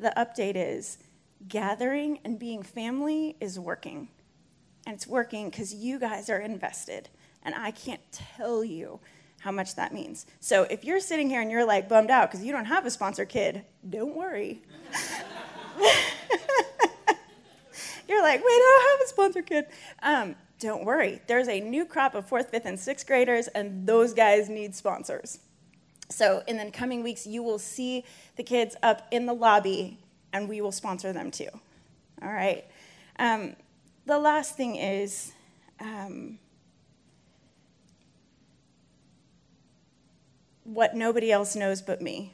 The 0.00 0.12
update 0.16 0.56
is 0.56 0.98
gathering 1.46 2.18
and 2.24 2.40
being 2.40 2.64
family 2.64 3.36
is 3.38 3.56
working 3.56 4.08
and 4.84 4.96
it's 4.96 5.06
working 5.06 5.48
because 5.48 5.72
you 5.72 6.00
guys 6.00 6.28
are 6.28 6.40
invested 6.40 7.08
and 7.44 7.54
i 7.54 7.70
can't 7.70 8.02
tell 8.10 8.64
you 8.64 8.98
how 9.42 9.50
much 9.50 9.74
that 9.74 9.92
means. 9.92 10.24
So 10.38 10.68
if 10.70 10.84
you're 10.84 11.00
sitting 11.00 11.28
here 11.28 11.40
and 11.40 11.50
you're 11.50 11.66
like 11.66 11.88
bummed 11.88 12.12
out 12.12 12.30
because 12.30 12.44
you 12.44 12.52
don't 12.52 12.66
have 12.66 12.86
a 12.86 12.90
sponsor 12.90 13.24
kid 13.24 13.64
don't 13.88 14.16
worry 14.16 14.62
You're 18.08 18.22
like, 18.22 18.40
wait, 18.40 18.46
I 18.46 18.80
don't 18.80 19.00
have 19.00 19.06
a 19.06 19.08
sponsor 19.08 19.42
kid. 19.42 19.66
Um, 20.02 20.36
don't 20.58 20.84
worry. 20.84 21.20
There's 21.26 21.48
a 21.48 21.60
new 21.60 21.84
crop 21.84 22.14
of 22.14 22.26
fourth, 22.26 22.50
fifth, 22.50 22.66
and 22.66 22.78
sixth 22.78 23.06
graders, 23.06 23.48
and 23.48 23.86
those 23.86 24.12
guys 24.12 24.48
need 24.48 24.74
sponsors. 24.74 25.38
So, 26.08 26.42
in 26.46 26.58
the 26.58 26.70
coming 26.70 27.02
weeks, 27.02 27.26
you 27.26 27.42
will 27.42 27.58
see 27.58 28.04
the 28.36 28.42
kids 28.42 28.76
up 28.82 29.06
in 29.10 29.26
the 29.26 29.32
lobby, 29.32 29.98
and 30.32 30.48
we 30.48 30.60
will 30.60 30.72
sponsor 30.72 31.12
them 31.12 31.30
too. 31.30 31.48
All 32.22 32.32
right. 32.32 32.64
Um, 33.18 33.56
the 34.06 34.18
last 34.18 34.56
thing 34.56 34.76
is 34.76 35.32
um, 35.80 36.38
what 40.64 40.94
nobody 40.94 41.32
else 41.32 41.56
knows 41.56 41.82
but 41.82 42.00
me 42.00 42.32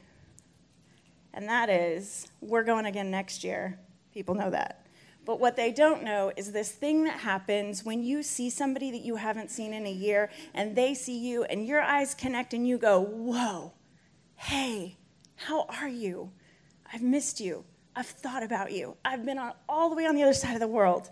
and 1.33 1.47
that 1.47 1.69
is 1.69 2.27
we're 2.41 2.63
going 2.63 2.85
again 2.85 3.11
next 3.11 3.43
year. 3.43 3.79
People 4.13 4.35
know 4.35 4.49
that. 4.49 4.85
But 5.25 5.39
what 5.39 5.55
they 5.55 5.71
don't 5.71 6.03
know 6.03 6.31
is 6.35 6.51
this 6.51 6.71
thing 6.71 7.03
that 7.03 7.19
happens 7.19 7.83
when 7.83 8.03
you 8.03 8.23
see 8.23 8.49
somebody 8.49 8.89
that 8.91 9.01
you 9.01 9.17
haven't 9.17 9.51
seen 9.51 9.73
in 9.73 9.85
a 9.85 9.91
year 9.91 10.31
and 10.53 10.75
they 10.75 10.93
see 10.93 11.19
you 11.19 11.43
and 11.43 11.67
your 11.67 11.81
eyes 11.81 12.15
connect 12.15 12.53
and 12.53 12.67
you 12.67 12.77
go, 12.77 12.99
Whoa, 12.99 13.73
hey, 14.35 14.97
how 15.35 15.65
are 15.69 15.87
you? 15.87 16.31
I've 16.91 17.03
missed 17.03 17.39
you. 17.39 17.63
I've 17.95 18.07
thought 18.07 18.43
about 18.43 18.71
you. 18.71 18.97
I've 19.05 19.25
been 19.25 19.37
on, 19.37 19.53
all 19.67 19.89
the 19.89 19.95
way 19.95 20.05
on 20.05 20.15
the 20.15 20.23
other 20.23 20.33
side 20.33 20.53
of 20.53 20.59
the 20.59 20.67
world. 20.67 21.09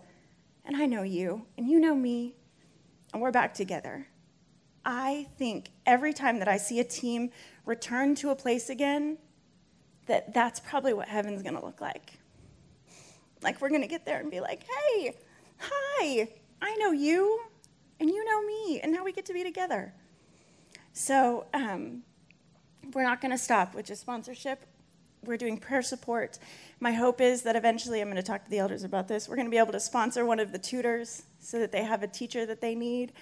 And 0.66 0.76
I 0.76 0.86
know 0.86 1.04
you, 1.04 1.46
and 1.58 1.70
you 1.70 1.80
know 1.80 1.96
me, 1.96 2.36
and 3.14 3.22
we're 3.22 3.32
back 3.32 3.54
together. 3.54 4.08
I 4.84 5.28
think 5.38 5.70
every 5.86 6.14
time 6.14 6.40
that 6.40 6.48
I 6.48 6.58
see 6.58 6.80
a 6.80 6.84
team 6.84 7.30
return 7.66 8.16
to 8.16 8.32
a 8.32 8.36
place 8.36 8.70
again 8.70 9.18
that 10.08 10.34
that's 10.34 10.60
probably 10.60 10.94
what 10.94 11.08
heaven's 11.08 11.44
going 11.44 11.56
to 11.56 11.64
look 11.64 11.82
like. 11.82 12.14
Like, 13.44 13.62
we're 13.62 13.70
going 13.70 13.82
to 13.82 13.88
get 13.88 14.06
there 14.06 14.20
and 14.20 14.32
be 14.32 14.40
like, 14.40 14.64
hey, 14.64 15.16
hi, 15.60 16.28
I 16.62 16.76
know 16.78 16.92
you, 16.92 17.42
and 18.00 18.10
you 18.10 18.26
know 18.26 18.46
me, 18.46 18.82
and 18.82 18.92
now 18.92 19.04
we 19.04 19.12
get 19.12 19.26
to 19.28 19.34
be 19.34 19.44
together. 19.44 19.94
So, 20.94 21.46
um, 21.54 22.02
we're 22.94 23.04
not 23.04 23.22
going 23.22 23.32
to 23.32 23.38
stop 23.38 23.76
with 23.76 23.86
just 23.86 24.02
sponsorship. 24.02 24.66
We're 25.24 25.38
doing 25.38 25.58
prayer 25.58 25.82
support. 25.82 26.40
My 26.80 26.94
hope 26.94 27.22
is 27.22 27.44
that 27.44 27.56
eventually 27.56 28.02
I'm 28.02 28.08
going 28.08 28.16
to 28.16 28.24
talk 28.24 28.46
to 28.46 28.50
the 28.50 28.60
elders 28.60 28.84
about 28.84 29.08
this. 29.08 29.28
We're 29.28 29.36
going 29.36 29.48
to 29.48 29.52
be 29.52 29.58
able 29.58 29.74
to 29.74 29.80
sponsor 29.80 30.26
one 30.26 30.40
of 30.40 30.52
the 30.52 30.60
tutors 30.60 31.24
so 31.40 31.60
that 31.60 31.72
they 31.72 31.84
have 31.84 32.02
a 32.02 32.08
teacher 32.08 32.46
that 32.46 32.62
they 32.62 32.76
need. 32.76 33.14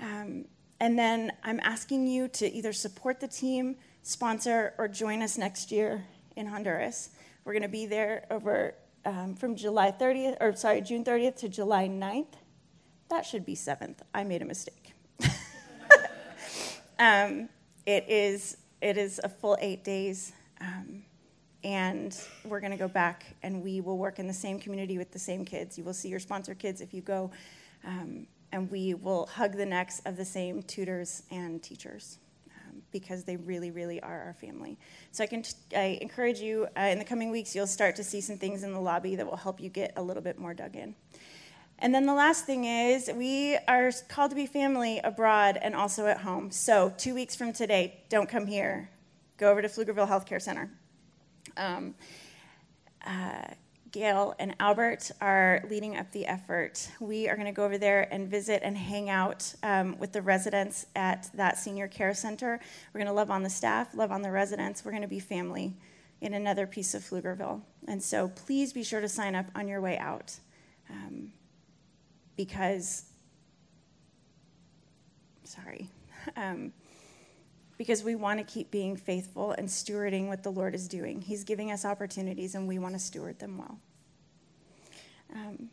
Um, 0.00 0.46
and 0.80 0.98
then 0.98 1.32
I'm 1.44 1.60
asking 1.60 2.06
you 2.06 2.28
to 2.28 2.50
either 2.50 2.72
support 2.72 3.20
the 3.20 3.28
team, 3.28 3.76
sponsor, 4.02 4.74
or 4.78 4.88
join 4.88 5.22
us 5.22 5.36
next 5.36 5.70
year 5.70 6.04
in 6.36 6.46
Honduras. 6.46 7.10
We're 7.44 7.52
going 7.52 7.62
to 7.62 7.68
be 7.68 7.86
there 7.86 8.26
over 8.30 8.74
um, 9.04 9.34
from 9.34 9.56
July 9.56 9.92
30th, 9.92 10.36
or 10.40 10.54
sorry, 10.54 10.80
June 10.80 11.04
30th 11.04 11.36
to 11.36 11.48
July 11.48 11.88
9th. 11.88 12.34
That 13.08 13.24
should 13.24 13.44
be 13.44 13.54
7th. 13.54 13.96
I 14.14 14.24
made 14.24 14.42
a 14.42 14.44
mistake. 14.44 14.92
um, 16.98 17.48
it 17.86 18.04
is 18.08 18.58
it 18.80 18.96
is 18.96 19.20
a 19.22 19.28
full 19.28 19.58
eight 19.60 19.84
days, 19.84 20.32
um, 20.60 21.02
and 21.64 22.18
we're 22.44 22.60
going 22.60 22.70
to 22.70 22.78
go 22.78 22.88
back 22.88 23.36
and 23.42 23.62
we 23.62 23.82
will 23.82 23.98
work 23.98 24.18
in 24.18 24.26
the 24.26 24.32
same 24.32 24.58
community 24.58 24.96
with 24.96 25.10
the 25.10 25.18
same 25.18 25.44
kids. 25.44 25.76
You 25.76 25.84
will 25.84 25.92
see 25.92 26.08
your 26.08 26.20
sponsor 26.20 26.54
kids 26.54 26.80
if 26.80 26.94
you 26.94 27.02
go, 27.02 27.30
um, 27.84 28.26
and 28.52 28.70
we 28.70 28.94
will 28.94 29.26
hug 29.26 29.56
the 29.56 29.66
necks 29.66 30.00
of 30.06 30.16
the 30.16 30.24
same 30.24 30.62
tutors 30.62 31.24
and 31.30 31.62
teachers 31.62 32.18
because 32.92 33.24
they 33.24 33.36
really, 33.36 33.70
really 33.70 34.00
are 34.00 34.22
our 34.22 34.34
family. 34.34 34.78
So 35.12 35.24
I 35.24 35.26
can 35.26 35.44
I 35.76 35.98
encourage 36.00 36.40
you 36.40 36.66
uh, 36.76 36.82
in 36.82 36.98
the 36.98 37.04
coming 37.04 37.30
weeks, 37.30 37.54
you'll 37.54 37.66
start 37.66 37.96
to 37.96 38.04
see 38.04 38.20
some 38.20 38.36
things 38.36 38.62
in 38.62 38.72
the 38.72 38.80
lobby 38.80 39.16
that 39.16 39.26
will 39.26 39.36
help 39.36 39.60
you 39.60 39.68
get 39.68 39.92
a 39.96 40.02
little 40.02 40.22
bit 40.22 40.38
more 40.38 40.54
dug 40.54 40.76
in. 40.76 40.94
And 41.78 41.94
then 41.94 42.04
the 42.04 42.14
last 42.14 42.44
thing 42.44 42.64
is, 42.64 43.10
we 43.14 43.56
are 43.66 43.90
called 44.08 44.30
to 44.30 44.36
be 44.36 44.46
family 44.46 45.00
abroad 45.02 45.58
and 45.62 45.74
also 45.74 46.06
at 46.06 46.18
home. 46.18 46.50
So, 46.50 46.92
two 46.98 47.14
weeks 47.14 47.34
from 47.34 47.54
today, 47.54 48.02
don't 48.10 48.28
come 48.28 48.46
here. 48.46 48.90
Go 49.38 49.50
over 49.50 49.62
to 49.62 49.68
Pflugerville 49.68 50.06
Healthcare 50.06 50.42
Center. 50.42 50.70
Um, 51.56 51.94
uh, 53.06 53.44
Gail 53.92 54.34
and 54.38 54.54
Albert 54.60 55.10
are 55.20 55.62
leading 55.68 55.96
up 55.96 56.10
the 56.12 56.26
effort. 56.26 56.88
We 57.00 57.28
are 57.28 57.34
going 57.34 57.46
to 57.46 57.52
go 57.52 57.64
over 57.64 57.78
there 57.78 58.12
and 58.12 58.28
visit 58.28 58.62
and 58.62 58.76
hang 58.76 59.10
out 59.10 59.52
um, 59.62 59.98
with 59.98 60.12
the 60.12 60.22
residents 60.22 60.86
at 60.94 61.28
that 61.34 61.58
senior 61.58 61.88
care 61.88 62.14
center. 62.14 62.60
We're 62.92 62.98
going 62.98 63.08
to 63.08 63.12
love 63.12 63.30
on 63.30 63.42
the 63.42 63.50
staff, 63.50 63.94
love 63.94 64.12
on 64.12 64.22
the 64.22 64.30
residents. 64.30 64.84
We're 64.84 64.92
going 64.92 65.02
to 65.02 65.08
be 65.08 65.20
family 65.20 65.74
in 66.20 66.34
another 66.34 66.66
piece 66.66 66.94
of 66.94 67.02
Pflugerville. 67.02 67.62
And 67.88 68.02
so 68.02 68.28
please 68.28 68.72
be 68.72 68.84
sure 68.84 69.00
to 69.00 69.08
sign 69.08 69.34
up 69.34 69.46
on 69.54 69.66
your 69.66 69.80
way 69.80 69.98
out 69.98 70.38
um, 70.88 71.32
because, 72.36 73.04
sorry. 75.44 75.88
Um, 76.36 76.70
because 77.80 78.04
we 78.04 78.14
want 78.14 78.38
to 78.38 78.44
keep 78.44 78.70
being 78.70 78.94
faithful 78.94 79.52
and 79.52 79.66
stewarding 79.66 80.28
what 80.28 80.42
the 80.42 80.50
Lord 80.50 80.74
is 80.74 80.86
doing. 80.86 81.22
He's 81.22 81.44
giving 81.44 81.72
us 81.72 81.86
opportunities, 81.86 82.54
and 82.54 82.68
we 82.68 82.78
want 82.78 82.92
to 82.92 82.98
steward 82.98 83.38
them 83.38 83.56
well. 83.56 83.78
Um, 85.34 85.70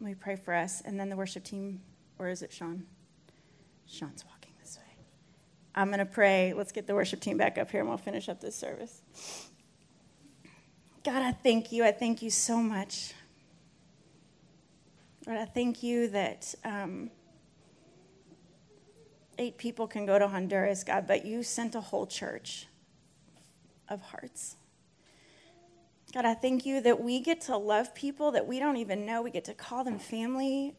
we 0.00 0.14
pray 0.14 0.36
for 0.36 0.54
us, 0.54 0.80
and 0.80 0.98
then 0.98 1.10
the 1.10 1.16
worship 1.16 1.44
team, 1.44 1.82
or 2.18 2.30
is 2.30 2.40
it 2.40 2.50
Sean? 2.50 2.86
Sean's 3.86 4.24
walking 4.24 4.54
this 4.62 4.78
way. 4.78 4.96
I'm 5.74 5.88
going 5.88 5.98
to 5.98 6.06
pray. 6.06 6.54
Let's 6.54 6.72
get 6.72 6.86
the 6.86 6.94
worship 6.94 7.20
team 7.20 7.36
back 7.36 7.58
up 7.58 7.70
here, 7.70 7.80
and 7.80 7.88
we'll 7.90 7.98
finish 7.98 8.30
up 8.30 8.40
this 8.40 8.56
service. 8.56 9.02
God, 11.04 11.20
I 11.20 11.32
thank 11.32 11.70
you. 11.70 11.84
I 11.84 11.92
thank 11.92 12.22
you 12.22 12.30
so 12.30 12.56
much. 12.56 13.12
Lord, 15.26 15.38
I 15.38 15.44
thank 15.44 15.82
you 15.82 16.08
that. 16.08 16.54
Um, 16.64 17.10
eight 19.38 19.58
people 19.58 19.86
can 19.86 20.06
go 20.06 20.18
to 20.18 20.28
Honduras, 20.28 20.84
God, 20.84 21.06
but 21.06 21.24
you 21.24 21.42
sent 21.42 21.74
a 21.74 21.80
whole 21.80 22.06
church 22.06 22.66
of 23.88 24.00
hearts. 24.00 24.56
God, 26.12 26.24
I 26.24 26.34
thank 26.34 26.64
you 26.64 26.80
that 26.82 27.00
we 27.00 27.20
get 27.20 27.42
to 27.42 27.56
love 27.56 27.94
people 27.94 28.30
that 28.32 28.46
we 28.46 28.58
don't 28.58 28.76
even 28.76 29.04
know. 29.04 29.22
We 29.22 29.30
get 29.30 29.44
to 29.44 29.54
call 29.54 29.84
them 29.84 29.98
family 29.98 30.74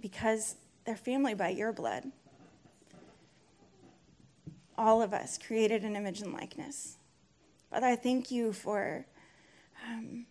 because 0.00 0.56
they're 0.84 0.96
family 0.96 1.34
by 1.34 1.50
your 1.50 1.72
blood. 1.72 2.04
All 4.76 5.02
of 5.02 5.12
us 5.12 5.38
created 5.38 5.84
an 5.84 5.96
image 5.96 6.20
and 6.22 6.32
likeness. 6.32 6.96
Father, 7.70 7.86
I 7.86 7.96
thank 7.96 8.30
you 8.30 8.52
for 8.52 9.06
um, 9.88 10.26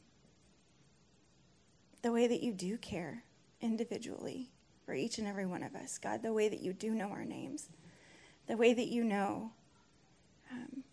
the 2.02 2.12
way 2.12 2.28
that 2.28 2.42
you 2.42 2.54
do 2.54 2.78
care 2.78 3.24
individually 3.62 4.50
for 4.90 4.96
each 4.96 5.20
and 5.20 5.28
every 5.28 5.46
one 5.46 5.62
of 5.62 5.76
us. 5.76 6.00
God, 6.00 6.24
the 6.24 6.34
way 6.34 6.50
that 6.50 6.62
you 6.62 6.74
do 6.74 6.96
know 6.96 7.10
our 7.10 7.26
names, 7.26 7.70
the 8.48 8.58
way 8.58 8.74
that 8.74 8.88
you 8.88 9.04
know 9.04 9.52
um, 10.52 10.84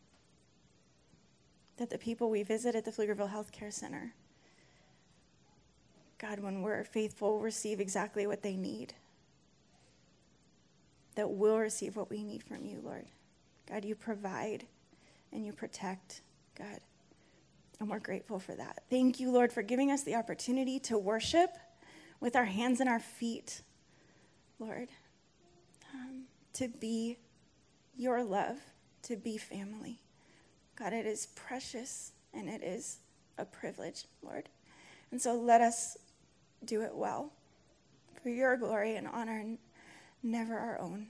that 1.79 1.89
the 1.91 1.99
people 1.99 2.31
we 2.31 2.43
visit 2.43 2.75
at 2.75 2.85
the 2.85 2.91
Pflugerville 2.93 3.33
Healthcare 3.33 3.73
Center, 3.73 4.13
God, 6.19 6.41
when 6.41 6.63
we're 6.63 6.85
faithful, 6.85 7.41
receive 7.41 7.81
exactly 7.81 8.27
what 8.27 8.43
they 8.43 8.57
need. 8.57 8.95
that 11.17 11.31
we'll 11.31 11.59
receive 11.59 11.97
what 11.97 12.11
we 12.11 12.23
need 12.23 12.43
from 12.43 12.65
you, 12.65 12.81
Lord. 12.85 13.07
God, 13.69 13.85
you 13.85 13.95
provide 13.95 14.67
and 15.33 15.45
you 15.45 15.53
protect, 15.53 16.23
God. 16.59 16.81
And 17.81 17.91
we're 17.91 18.01
grateful 18.01 18.39
for 18.39 18.55
that. 18.55 18.85
Thank 18.91 19.21
you, 19.21 19.31
Lord, 19.31 19.53
for 19.53 19.63
giving 19.63 19.91
us 19.91 20.03
the 20.03 20.15
opportunity 20.15 20.79
to 20.81 20.99
worship 20.99 21.51
with 22.21 22.37
our 22.37 22.45
hands 22.47 22.81
and 22.81 22.89
our 22.89 23.01
feet, 23.01 23.63
Lord, 24.59 24.89
um, 25.95 26.25
to 26.55 26.69
be 26.69 27.19
your 27.97 28.25
love, 28.25 28.59
to 29.03 29.17
be 29.17 29.37
family. 29.37 30.01
God, 30.77 30.93
it 30.93 31.07
is 31.07 31.27
precious 31.35 32.13
and 32.35 32.49
it 32.49 32.63
is 32.63 32.99
a 33.39 33.45
privilege, 33.45 34.05
Lord. 34.23 34.49
And 35.11 35.21
so 35.21 35.35
let 35.35 35.61
us 35.61 35.97
do 36.65 36.83
it 36.83 36.95
well 36.95 37.33
for 38.23 38.31
your 38.31 38.57
glory 38.57 38.97
and 38.97 39.07
honor, 39.07 39.39
and 39.39 39.59
never 40.23 40.59
our 40.59 40.81
own. 40.81 41.07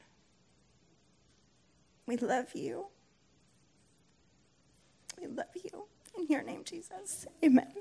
We 2.07 2.19
love 2.19 2.55
you. 2.55 2.89
We 5.19 5.27
love 5.27 5.47
you. 5.55 5.87
In 6.19 6.27
your 6.29 6.43
name, 6.43 6.63
Jesus. 6.63 7.27
Amen. 7.43 7.73